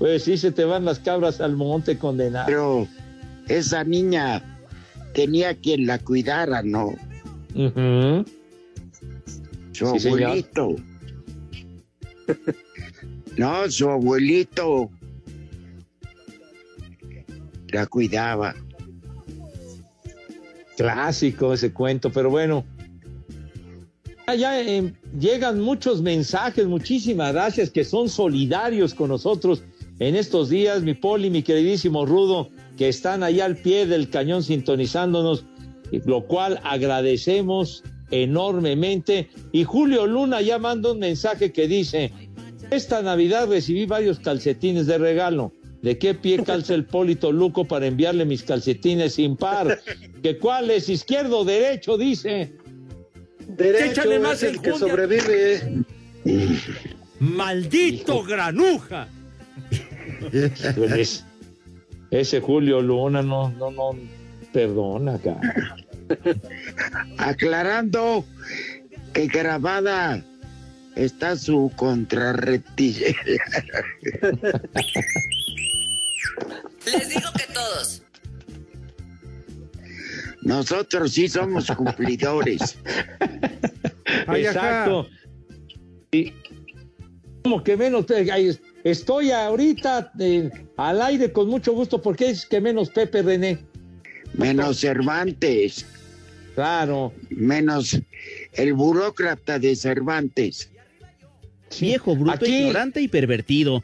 [0.00, 2.46] Pues sí, se te van las cabras al monte condenado.
[2.46, 2.88] Pero
[3.48, 4.42] esa niña
[5.12, 6.94] tenía quien la cuidara, ¿no?
[9.72, 10.22] Su Sí, señor.
[10.24, 10.76] abuelito.
[13.36, 14.90] No, su abuelito
[17.68, 18.54] la cuidaba.
[20.78, 22.64] Clásico ese cuento, pero bueno.
[24.38, 29.62] Ya eh, llegan muchos mensajes, muchísimas gracias que son solidarios con nosotros
[30.00, 32.48] en estos días, mi Poli, mi queridísimo Rudo,
[32.78, 35.44] que están allá al pie del cañón sintonizándonos,
[36.06, 39.28] lo cual agradecemos enormemente.
[39.52, 42.10] Y Julio Luna ya manda un mensaje que dice,
[42.70, 45.52] esta Navidad recibí varios calcetines de regalo.
[45.82, 49.80] ¿De qué pie calza el Polito Luco para enviarle mis calcetines sin par?
[50.22, 50.88] ¿Que cuál es?
[50.88, 51.98] ¿Izquierdo o derecho?
[51.98, 52.54] Dice.
[53.48, 54.88] Derecho es más el que enjundia.
[54.88, 55.84] sobrevive.
[57.18, 59.08] ¡Maldito granuja!
[60.76, 61.24] Pues,
[62.10, 63.90] ese Julio Luna no, no, no,
[64.52, 65.38] perdona, acá.
[67.18, 68.24] Aclarando
[69.12, 70.22] que grabada
[70.96, 73.14] está su contrarretilla.
[76.92, 78.02] Les digo que todos.
[80.42, 82.78] Nosotros sí somos cumplidores.
[84.34, 85.08] Exacto.
[86.10, 86.32] Y
[87.42, 92.46] como que menos, te- ay, estoy ahorita eh, al aire con mucho gusto, porque es
[92.46, 93.58] que menos Pepe René.
[94.34, 95.86] Menos Cervantes.
[96.54, 97.12] Claro.
[97.30, 98.00] Menos
[98.52, 100.70] el burócrata de Cervantes.
[101.80, 103.82] Viejo, bruto, Aquí- ignorante y pervertido.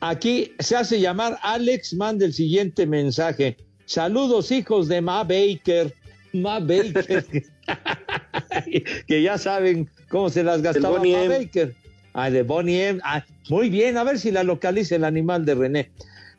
[0.00, 3.56] Aquí se hace llamar Alex, manda el siguiente mensaje.
[3.86, 5.92] Saludos, hijos de Ma Baker.
[6.32, 7.24] Ma Baker.
[9.06, 11.28] que ya saben cómo se las gastaba Ma M.
[11.38, 11.74] Baker.
[12.18, 13.00] Ah, de Bonnie M.
[13.04, 15.90] Ah, muy bien, a ver si la localiza el animal de René.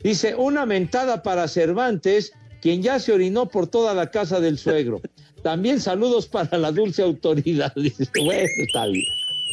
[0.02, 5.02] Dice, una mentada para Cervantes, quien ya se orinó por toda la casa del suegro.
[5.44, 7.72] También saludos para la dulce autoridad.
[7.76, 9.06] Dice, bueno, está bien.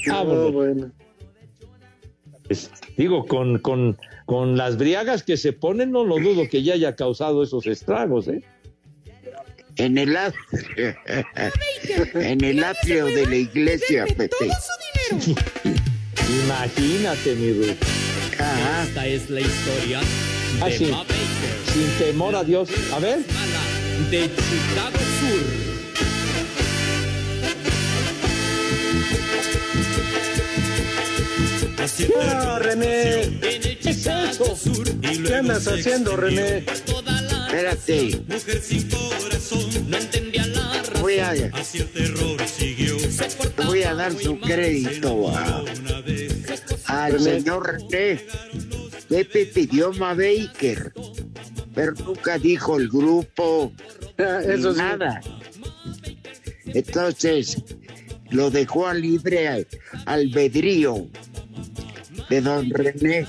[0.09, 0.45] Vámonos.
[0.45, 0.93] No, bueno.
[2.47, 6.73] Pues, digo, con, con, con las briagas que se ponen, no lo dudo que ya
[6.73, 8.43] haya causado esos estragos, ¿eh?
[9.77, 10.17] En el,
[12.15, 14.49] en el atrio de la iglesia, Pepe.
[16.45, 17.77] Imagínate, mi Ruth.
[18.87, 20.01] Esta es la historia
[20.61, 20.85] Ah, de sí.
[20.87, 21.17] Ma Baker,
[21.73, 22.69] Sin temor a Dios.
[22.93, 23.19] A ver.
[24.11, 25.65] de Chicago Sur.
[32.09, 33.39] No, René.
[33.41, 34.57] ¿Qué es eso?
[35.27, 36.65] ¿Qué andas haciendo, René?
[36.67, 38.21] Espérate.
[41.05, 41.35] Voy a,
[43.67, 45.63] voy a dar su crédito a-
[46.87, 48.23] al señor René.
[49.07, 50.95] Pepe pidió Ma Baker,
[51.75, 53.71] pero nunca dijo el grupo.
[54.17, 54.81] eso ni sí.
[54.81, 55.21] nada.
[56.69, 57.63] Entonces,
[58.31, 59.67] lo dejó a libre al-
[60.07, 61.07] albedrío
[62.31, 63.27] de don René.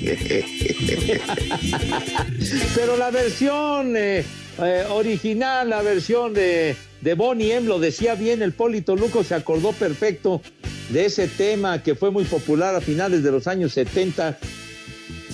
[2.74, 4.24] Pero la versión eh,
[4.62, 9.34] eh, original, la versión de, de Bonnie M, lo decía bien el Polito Luco, se
[9.34, 10.42] acordó perfecto
[10.90, 14.38] de ese tema que fue muy popular a finales de los años 70.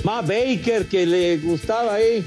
[0.05, 2.25] Ma Baker, que le gustaba ahí.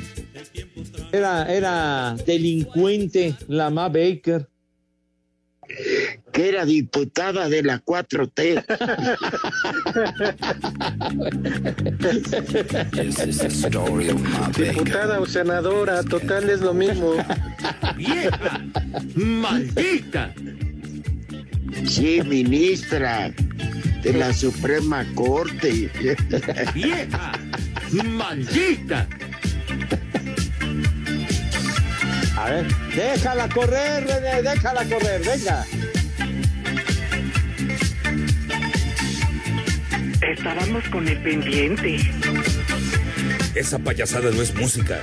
[1.12, 4.49] Era, era delincuente la Ma Baker.
[6.32, 8.64] Que era diputada de la 4T.
[14.58, 17.14] Diputada o senadora, total es lo mismo.
[17.96, 18.64] ¡Vieja!
[19.16, 20.34] ¡Maldita!
[21.86, 23.32] Sí, ministra
[24.04, 25.90] de la Suprema Corte.
[26.74, 27.32] ¡Vieja!
[28.06, 29.08] ¡Maldita!
[32.50, 35.66] Ver, déjala correr, René, déjala correr, venga.
[40.22, 41.98] Estábamos con el pendiente.
[43.54, 45.00] Esa payasada no es música.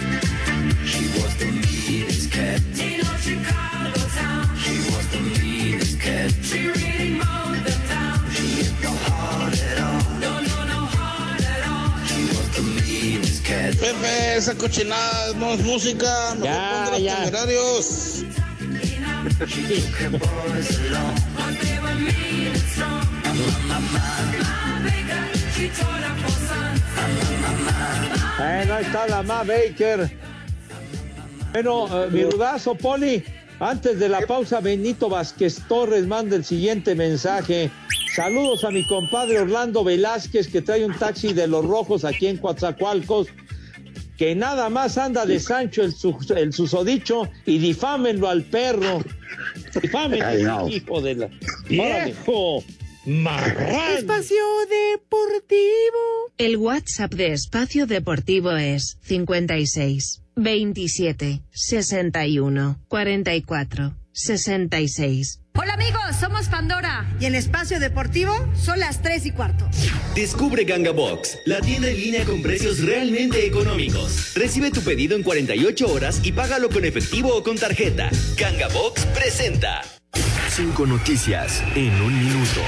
[13.80, 16.34] Pepe, esa cochinada no es música.
[16.34, 17.16] Mejor Ya, los ya.
[17.24, 18.24] temerarios.
[28.38, 30.10] Bueno, ahí está la Ma Baker.
[31.52, 33.24] Bueno, eh, mi rudazo, Poli.
[33.58, 37.70] Antes de la pausa, Benito Vázquez Torres manda el siguiente mensaje.
[38.14, 42.36] Saludos a mi compadre Orlando Velázquez, que trae un taxi de los rojos aquí en
[42.36, 43.28] Coatzacoalcos,
[44.16, 49.02] que nada más anda de Sancho el, sus- el susodicho y difámenlo al perro.
[49.82, 51.30] Difámenlo, hijo de la.
[51.68, 52.64] ¡Viejo!
[53.06, 53.98] ¡Marrán!
[53.98, 54.36] Espacio
[54.68, 56.32] Deportivo.
[56.38, 65.40] El WhatsApp de Espacio Deportivo es 56 27 61 44 66.
[65.58, 67.06] Hola amigos, somos Pandora.
[67.18, 69.68] Y el espacio deportivo son las 3 y cuarto.
[70.14, 74.34] Descubre Ganga Box, la tienda en línea con precios realmente económicos.
[74.34, 78.10] Recibe tu pedido en 48 horas y págalo con efectivo o con tarjeta.
[78.36, 79.82] Ganga Box presenta.
[80.50, 82.60] Cinco noticias en un minuto.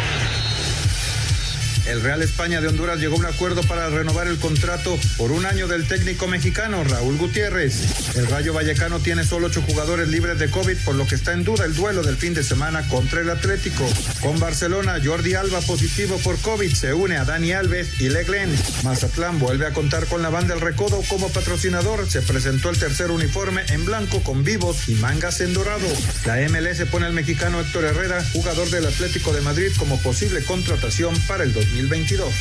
[1.89, 5.47] El Real España de Honduras llegó a un acuerdo para renovar el contrato por un
[5.47, 8.15] año del técnico mexicano Raúl Gutiérrez.
[8.15, 11.45] El Rayo Vallecano tiene solo ocho jugadores libres de COVID, por lo que está en
[11.45, 13.89] duda el duelo del fin de semana contra el Atlético.
[14.21, 18.55] Con Barcelona, Jordi Alba positivo por COVID se une a Dani Alves y Leglen.
[18.85, 22.11] Mazatlán vuelve a contar con la banda El Recodo como patrocinador.
[22.11, 25.89] Se presentó el tercer uniforme en blanco con vivos y mangas en dorado.
[26.27, 31.19] La MLS pone al mexicano Héctor Herrera, jugador del Atlético de Madrid, como posible contratación
[31.27, 31.55] para el
[31.87, 32.35] 2022.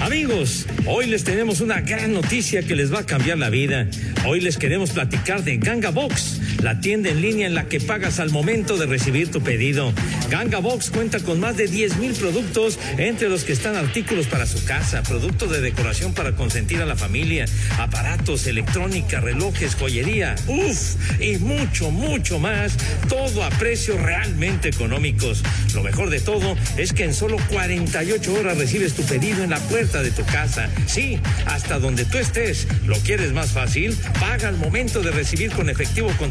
[0.00, 3.86] Amigos, hoy les tenemos una gran noticia que les va a cambiar la vida.
[4.26, 8.18] Hoy les queremos platicar de Ganga Box, la tienda en línea en la que pagas
[8.20, 9.92] al momento de recibir tu pedido.
[10.30, 14.46] Ganga Box cuenta con más de 10 mil productos, entre los que están artículos para
[14.46, 17.46] su casa, productos de decoración para consentir a la familia,
[17.78, 22.76] aparatos, electrónica, relojes, joyería, uff, y mucho, mucho más,
[23.08, 25.42] todo a precios realmente económicos.
[25.74, 29.58] Lo mejor de todo es que en solo 48 horas recibes tu pedido en la
[29.58, 30.68] puerta de tu casa.
[30.86, 32.66] Sí, hasta donde tú estés.
[32.86, 33.96] ¿Lo quieres más fácil?
[34.20, 36.30] Paga al momento de recibir con efectivo o con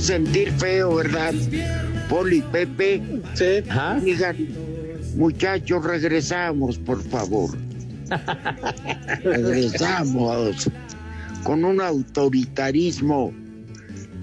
[0.00, 1.34] Sentir feo, ¿verdad?
[2.08, 3.02] Poli, Pepe.
[3.34, 3.62] Sí.
[4.02, 4.36] Digan,
[5.16, 7.50] muchachos, regresamos, por favor.
[9.22, 10.70] regresamos
[11.44, 13.32] con un autoritarismo,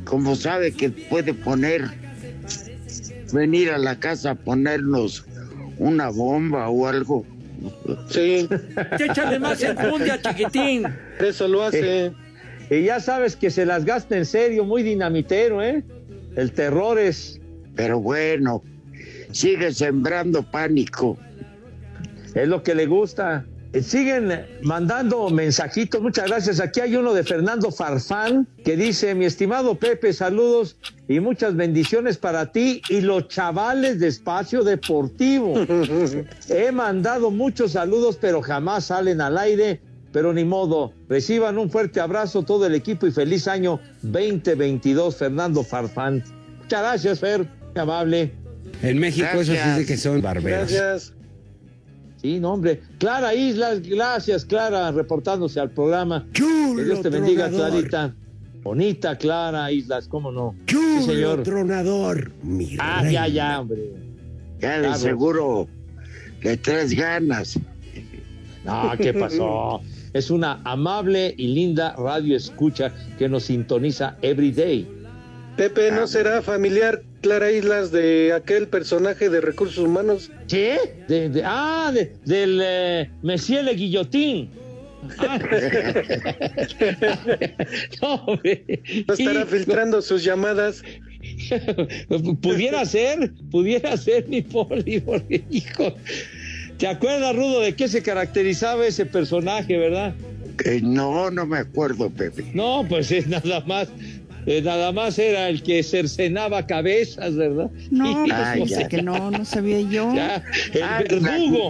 [0.03, 1.89] como sabe que puede poner,
[3.32, 5.25] venir a la casa a ponernos
[5.78, 7.25] una bomba o algo.
[8.09, 8.47] Sí.
[8.99, 10.86] Échale más enjundia, chiquitín.
[11.19, 12.07] Eso lo hace.
[12.07, 12.13] Eh,
[12.70, 15.84] y ya sabes que se las gasta en serio, muy dinamitero, ¿eh?
[16.36, 17.39] El terror es.
[17.76, 18.63] Pero bueno,
[19.32, 21.18] sigue sembrando pánico.
[22.34, 23.45] Es lo que le gusta.
[23.74, 26.59] Eh, Siguen mandando mensajitos, muchas gracias.
[26.59, 32.18] Aquí hay uno de Fernando Farfán que dice, mi estimado Pepe, saludos y muchas bendiciones
[32.18, 35.53] para ti y los chavales de Espacio Deportivo.
[36.49, 39.82] He mandado muchos saludos, pero jamás salen al aire.
[40.18, 45.63] Pero ni modo, reciban un fuerte abrazo todo el equipo y feliz año 2022, Fernando
[45.63, 46.24] Farfán.
[46.63, 48.32] Muchas gracias, Fer, qué amable.
[48.82, 50.72] En México eso sí dice que son barberos.
[50.72, 51.13] Gracias.
[52.20, 52.82] Sí, no, hombre.
[52.97, 56.26] Clara Islas, gracias, Clara, reportándose al programa.
[56.34, 57.72] que Dios te bendiga, tronador.
[57.74, 58.15] Clarita.
[58.63, 60.55] Bonita, Clara Islas, ¿cómo no?
[60.65, 61.43] Chulo Sí, señor.
[61.43, 63.11] tronador, mi Ah, reina.
[63.11, 63.91] ya, ya, hombre.
[64.59, 65.68] Ya de seguro
[66.41, 67.59] le traes ganas.
[68.65, 69.80] No, ¿qué pasó?
[70.14, 74.88] Es una amable y linda radio escucha que nos sintoniza every day.
[75.58, 80.30] Pepe, ¿no será familiar Clara Islas de aquel personaje de recursos humanos?
[80.45, 80.70] ¿Sí?
[81.08, 84.49] De- de- ah, de- del eh, Le Guillotín.
[85.18, 85.39] Ah.
[88.01, 88.26] no.
[89.08, 90.84] No estará filtrando sus llamadas.
[92.41, 95.93] pudiera ser, pudiera ser mi poli, porque, hijo.
[96.78, 100.13] ¿Te acuerdas, Rudo, de qué se caracterizaba ese personaje, verdad?
[100.57, 102.45] Que no, no me acuerdo, Pepe.
[102.53, 103.88] No, pues es nada más,
[104.45, 107.69] eh, nada más era el que cercenaba cabezas, ¿verdad?
[107.91, 110.13] No, Y- pues Ah, que no, no sabía yo.
[110.15, 111.69] Ya, el Ah, verdugo.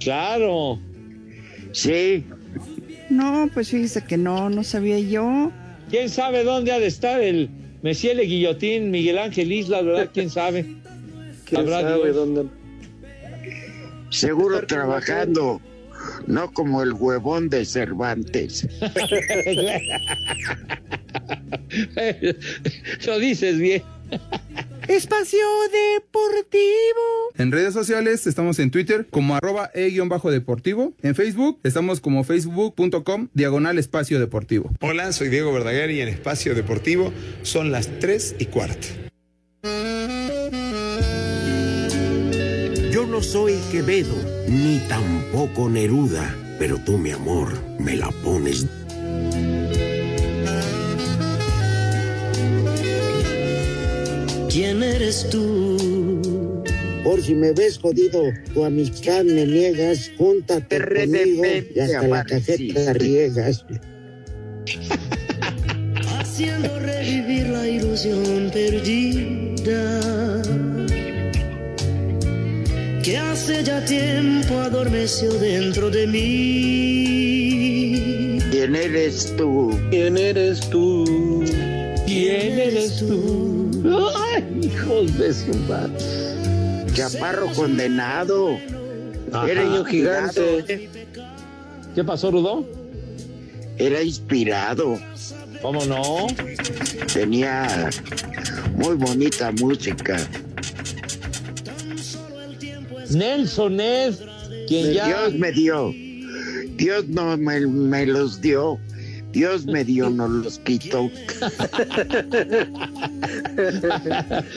[0.00, 0.78] Claro.
[1.72, 2.24] Sí,
[3.10, 5.50] No, pues fíjese que no, no sabía yo.
[5.90, 7.48] ¿Quién sabe dónde ha de estar el
[7.82, 10.10] Messier Le Guillotín, Miguel Ángel Isla, verdad?
[10.12, 10.62] ¿Quién sabe?
[11.44, 12.16] ¿Quién Sabrá sabe Dios.
[12.16, 12.44] dónde?
[14.10, 15.62] Seguro trabajando,
[16.26, 18.68] no como el huevón de Cervantes.
[23.06, 23.82] Lo dices bien.
[24.88, 26.54] Espacio Deportivo.
[27.36, 30.94] En redes sociales estamos en Twitter como arroba e-deportivo.
[31.02, 34.70] En Facebook estamos como facebook.com diagonal espacio deportivo.
[34.80, 38.88] Hola, soy Diego Verdaguer y en Espacio Deportivo son las 3 y cuarto.
[43.18, 44.14] No soy Quevedo,
[44.46, 47.48] ni tampoco Neruda, pero tú, mi amor,
[47.80, 48.64] me la pones.
[54.48, 56.62] ¿Quién eres tú?
[57.02, 58.22] Por si me ves jodido,
[58.54, 61.42] tu amistad me niegas, júntate conmigo
[61.74, 63.64] y hasta la cajeta riegas.
[66.20, 70.17] Haciendo revivir la ilusión perdida.
[73.08, 77.48] Que hace ya tiempo adormeció dentro de mí.
[78.50, 79.70] ¿Quién eres tú?
[79.88, 81.42] ¿Quién eres tú?
[82.04, 84.12] ¿Quién eres tú?
[84.14, 85.96] Ay, hijos de su madre.
[86.92, 88.58] Chaparro condenado.
[89.32, 89.50] Ajá.
[89.50, 89.86] Era inspirado.
[89.86, 90.90] gigante.
[91.94, 92.66] ¿Qué pasó, Rudo?
[93.78, 95.00] Era inspirado.
[95.62, 96.26] ¿Cómo no?
[97.14, 97.88] Tenía
[98.76, 100.18] muy bonita música.
[103.10, 104.14] Nelson Ned,
[104.66, 105.06] quien ya.
[105.06, 105.94] Dios me dio.
[106.76, 108.78] Dios no me, me los dio.
[109.32, 111.10] Dios me dio, no los quitó.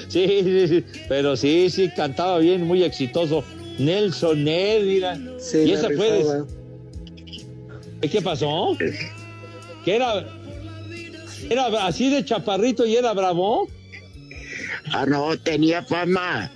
[0.08, 3.43] sí, sí, sí, pero sí, sí, cantaba bien, muy exitoso.
[3.80, 5.20] Nelson Ned, mira.
[5.39, 6.24] Sí, y esa fue.
[6.24, 6.43] de-
[8.10, 8.78] ¿Qué pasó?
[9.86, 10.26] ¿Que era.
[11.49, 13.68] Era así de chaparrito y era bravo?
[14.93, 16.49] Ah, no, tenía fama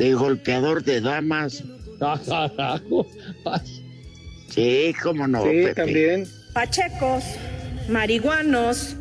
[0.00, 1.62] de golpeador de damas.
[4.48, 5.74] Sí, cómo no, Sí, Pepe.
[5.74, 6.26] también.
[6.54, 7.22] Pachecos,
[7.88, 8.96] marihuanos.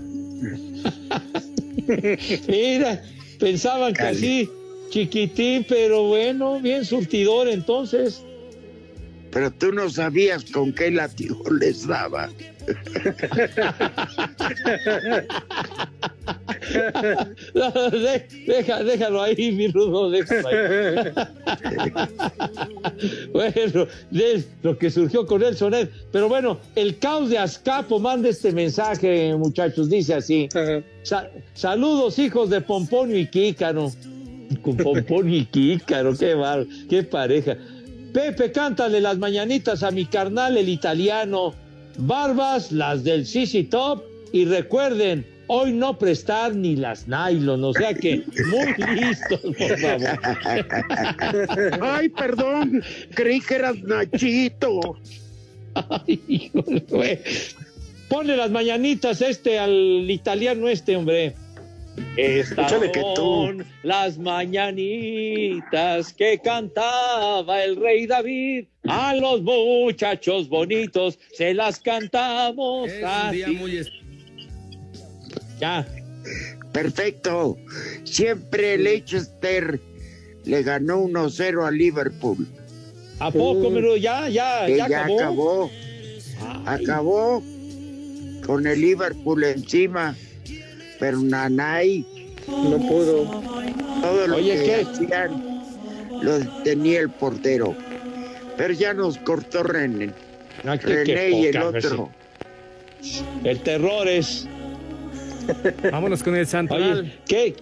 [2.47, 3.01] Mira,
[3.39, 4.47] pensaban que así,
[4.91, 8.23] chiquitín, pero bueno, bien surtidor entonces.
[9.31, 12.29] Pero tú no sabías con qué latigo les daba.
[17.53, 21.11] De- deja, déjalo ahí, mi rudo, déjalo ahí.
[23.33, 25.89] bueno, de lo que surgió con el sonet.
[26.11, 30.47] Pero bueno, el caos de Azcapo manda este mensaje, muchachos, dice así.
[31.03, 33.91] Sa- saludos, hijos de Pomponio y Kícaro.
[34.61, 37.57] Con Pomponio y Kícaro, qué bar, qué pareja.
[38.13, 41.53] Pepe, cántale las mañanitas a mi carnal, el italiano.
[41.97, 44.03] Barbas, las del CC Top.
[44.31, 47.63] Y recuerden, hoy no prestar ni las nylon.
[47.63, 50.19] O sea que muy listos, por favor.
[51.81, 52.83] Ay, perdón,
[53.13, 54.97] creí que eras Nachito.
[55.73, 56.51] Ay.
[58.07, 61.35] Ponle las mañanitas este al italiano este, hombre.
[62.15, 63.15] Estas Échale que tú.
[63.15, 68.65] son las mañanitas que cantaba el rey David.
[68.87, 73.43] A los muchachos bonitos se las cantamos así.
[75.59, 75.85] Ya.
[76.71, 77.57] Perfecto.
[78.03, 79.79] Siempre Leicester
[80.45, 82.47] le ganó 1-0 a Liverpool.
[83.19, 85.19] ¿A poco, pero ya, ya, Que ya, ya acabó?
[85.19, 85.71] acabó.
[86.65, 87.43] Acabó
[88.45, 90.15] con el Liverpool encima.
[90.99, 92.05] Pero Nanay
[92.47, 93.23] No pudo.
[94.01, 94.75] todo lo Oye, que ¿qué?
[94.75, 95.61] hacían
[96.21, 97.75] lo tenía el portero.
[98.57, 100.11] Pero ya nos cortó René,
[100.63, 102.09] René y el otro.
[103.43, 104.45] El terror es.
[105.91, 106.99] Vámonos con el santoral.
[107.01, 107.55] Oye, ¿qué?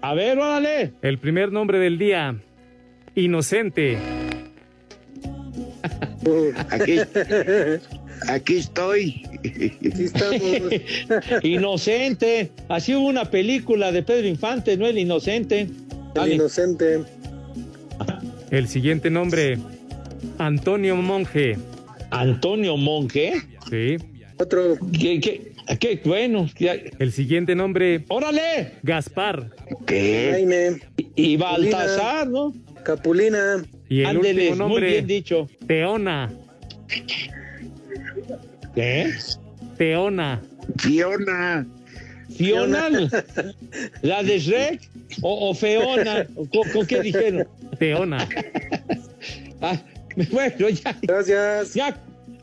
[0.00, 0.92] A ver, órale.
[1.02, 2.36] El primer nombre del día.
[3.14, 3.98] Inocente.
[6.70, 6.98] Aquí,
[8.28, 9.22] aquí estoy.
[9.38, 10.40] Aquí estamos.
[11.42, 12.50] Inocente.
[12.68, 14.86] Así hubo una película de Pedro Infante, ¿no?
[14.86, 15.60] El Inocente.
[15.60, 15.70] El
[16.14, 16.34] Dale.
[16.34, 17.02] inocente.
[18.50, 19.58] El siguiente nombre.
[20.38, 21.56] Antonio Monje.
[22.10, 23.42] Antonio Monge.
[23.70, 23.96] Sí.
[24.38, 24.76] Otro.
[24.92, 26.00] ¿Qué, qué, qué?
[26.04, 26.48] Bueno.
[26.58, 28.04] ya- El siguiente nombre.
[28.08, 28.72] ¡Órale!
[28.82, 29.50] Gaspar.
[29.86, 30.28] ¿Qué?
[30.32, 30.80] Jaime.
[31.16, 32.52] Y Baltasar, ¿no?
[32.84, 33.64] Capulina.
[33.88, 34.90] Y el Ándeles, último muy nombre.
[34.90, 35.48] bien dicho.
[35.66, 36.30] Teona.
[38.74, 39.12] ¿Qué?
[39.78, 40.42] Teona.
[40.78, 41.66] Fiona.
[42.36, 42.88] Fiona,
[44.02, 44.80] la de Shrek
[45.22, 47.46] o, o Feona, o co- co- ¿qué dijeron?
[47.78, 48.26] Teona.
[49.60, 49.80] Ah,
[50.30, 51.72] bueno, ya, Gracias.
[51.74, 51.96] ya,